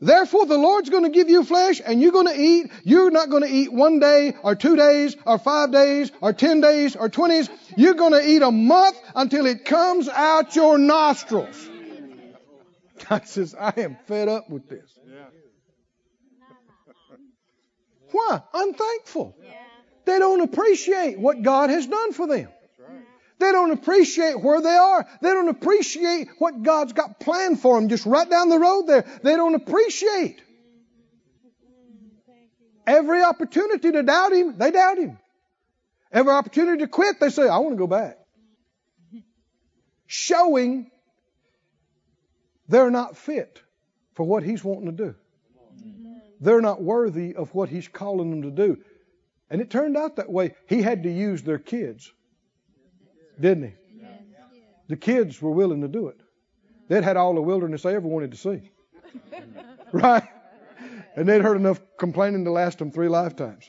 [0.02, 2.72] Therefore, the Lord's going to give you flesh and you're going to eat.
[2.84, 6.62] You're not going to eat one day or two days or five days or ten
[6.62, 7.50] days or twenties.
[7.76, 11.70] You're going to eat a month until it comes out your nostrils.
[13.10, 14.90] God says, I am fed up with this.
[18.12, 18.42] Why?
[18.54, 19.36] Unthankful.
[20.06, 22.48] They don't appreciate what God has done for them.
[23.40, 25.08] They don't appreciate where they are.
[25.22, 29.06] They don't appreciate what God's got planned for them just right down the road there.
[29.24, 30.42] They don't appreciate.
[32.86, 35.20] Every opportunity to doubt Him, they doubt Him.
[36.12, 38.18] Every opportunity to quit, they say, I want to go back.
[40.08, 40.90] Showing
[42.68, 43.62] they're not fit
[44.16, 45.16] for what He's wanting to do.
[46.42, 48.80] They're not worthy of what He's calling them to do.
[49.50, 50.56] And it turned out that way.
[50.68, 52.12] He had to use their kids,
[53.40, 53.74] didn't He?
[54.88, 56.20] The kids were willing to do it.
[56.88, 58.72] They'd had all the wilderness they ever wanted to see.
[59.92, 60.22] Right?
[61.16, 63.68] And they'd heard enough complaining to last them three lifetimes.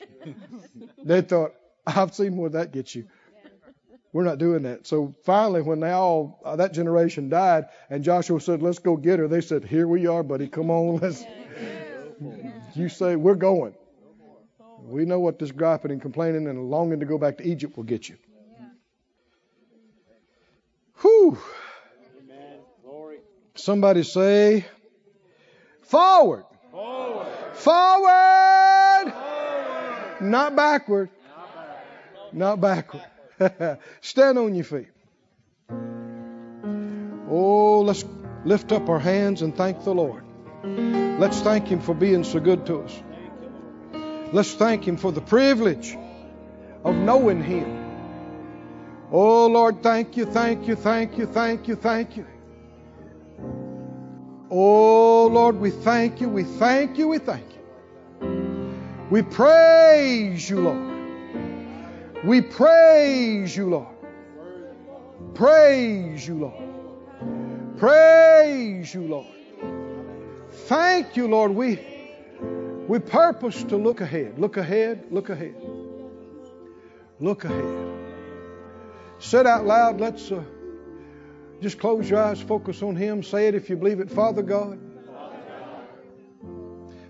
[1.03, 1.55] They thought,
[1.87, 3.07] I've seen more that gets you.
[4.13, 4.85] We're not doing that.
[4.85, 9.19] So finally, when they all, uh, that generation died, and Joshua said, Let's go get
[9.19, 10.47] her, they said, Here we are, buddy.
[10.47, 10.97] Come on.
[11.01, 11.23] Let's.
[12.75, 13.73] You say, We're going.
[14.83, 17.83] We know what this griping and complaining and longing to go back to Egypt will
[17.83, 18.17] get you.
[21.01, 21.37] Whew.
[23.55, 24.65] Somebody say,
[25.83, 26.45] forward.
[27.53, 29.13] Forward.
[30.21, 31.09] Not backward.
[32.31, 33.03] Not backward.
[34.01, 34.87] Stand on your feet.
[37.29, 38.05] Oh, let's
[38.45, 40.23] lift up our hands and thank the Lord.
[40.63, 43.03] Let's thank Him for being so good to us.
[44.33, 45.97] Let's thank Him for the privilege
[46.83, 47.80] of knowing Him.
[49.11, 52.25] Oh, Lord, thank you, thank you, thank you, thank you, thank you.
[54.49, 57.61] Oh, Lord, we thank you, we thank you, we thank you.
[59.09, 60.91] We praise you, Lord.
[62.23, 63.95] We praise you, Lord.
[65.33, 67.77] Praise you, Lord.
[67.77, 69.27] Praise you, Lord.
[70.67, 71.51] Thank you, Lord.
[71.51, 71.79] We
[72.87, 74.39] we purpose to look ahead.
[74.39, 75.05] Look ahead.
[75.11, 75.55] Look ahead.
[77.19, 77.90] Look ahead.
[79.21, 80.43] Said out loud, let's uh,
[81.61, 83.21] just close your eyes, focus on Him.
[83.21, 84.09] Say it if you believe it.
[84.09, 84.79] Father God,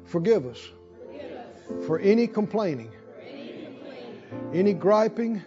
[0.03, 0.59] forgive us
[1.87, 2.91] for any complaining,
[4.53, 5.41] any griping,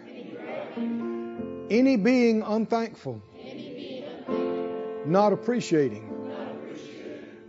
[1.69, 3.21] any being unthankful,
[5.05, 6.11] not appreciating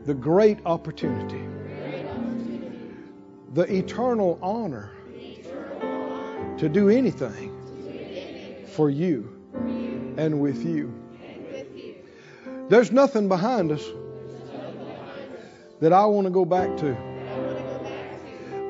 [0.05, 1.43] the great opportunity,
[3.55, 4.93] the eternal honor
[6.59, 7.56] to do anything
[8.77, 9.33] for you
[10.19, 10.93] and with you.
[12.69, 13.83] There's nothing behind us
[15.81, 16.97] that I want to go back to.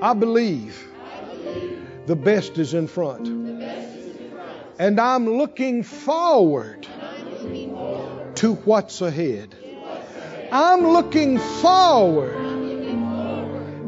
[0.00, 0.86] I believe
[2.06, 3.26] the best is in front.
[4.78, 6.86] And I'm looking forward
[8.36, 9.56] to what's ahead.
[10.52, 12.34] I'm looking forward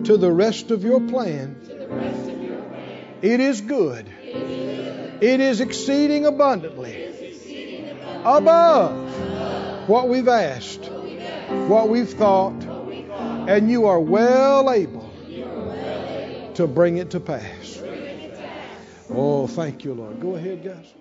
[0.07, 1.57] to the rest of your plan.
[3.23, 4.09] It is good.
[5.21, 7.07] It is exceeding abundantly
[8.25, 10.91] above what we've asked,
[11.67, 12.63] what we've thought,
[13.49, 15.11] and you are well able
[16.55, 17.83] to bring it to pass.
[19.11, 20.21] Oh, thank you, Lord.
[20.21, 20.93] Go ahead, guys.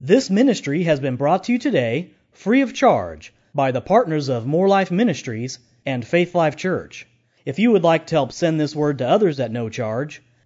[0.00, 4.46] This ministry has been brought to you today free of charge by the partners of
[4.46, 7.06] Moore Life Ministries and Faith Life Church.
[7.44, 10.22] If you would like to help send this word to others at no charge,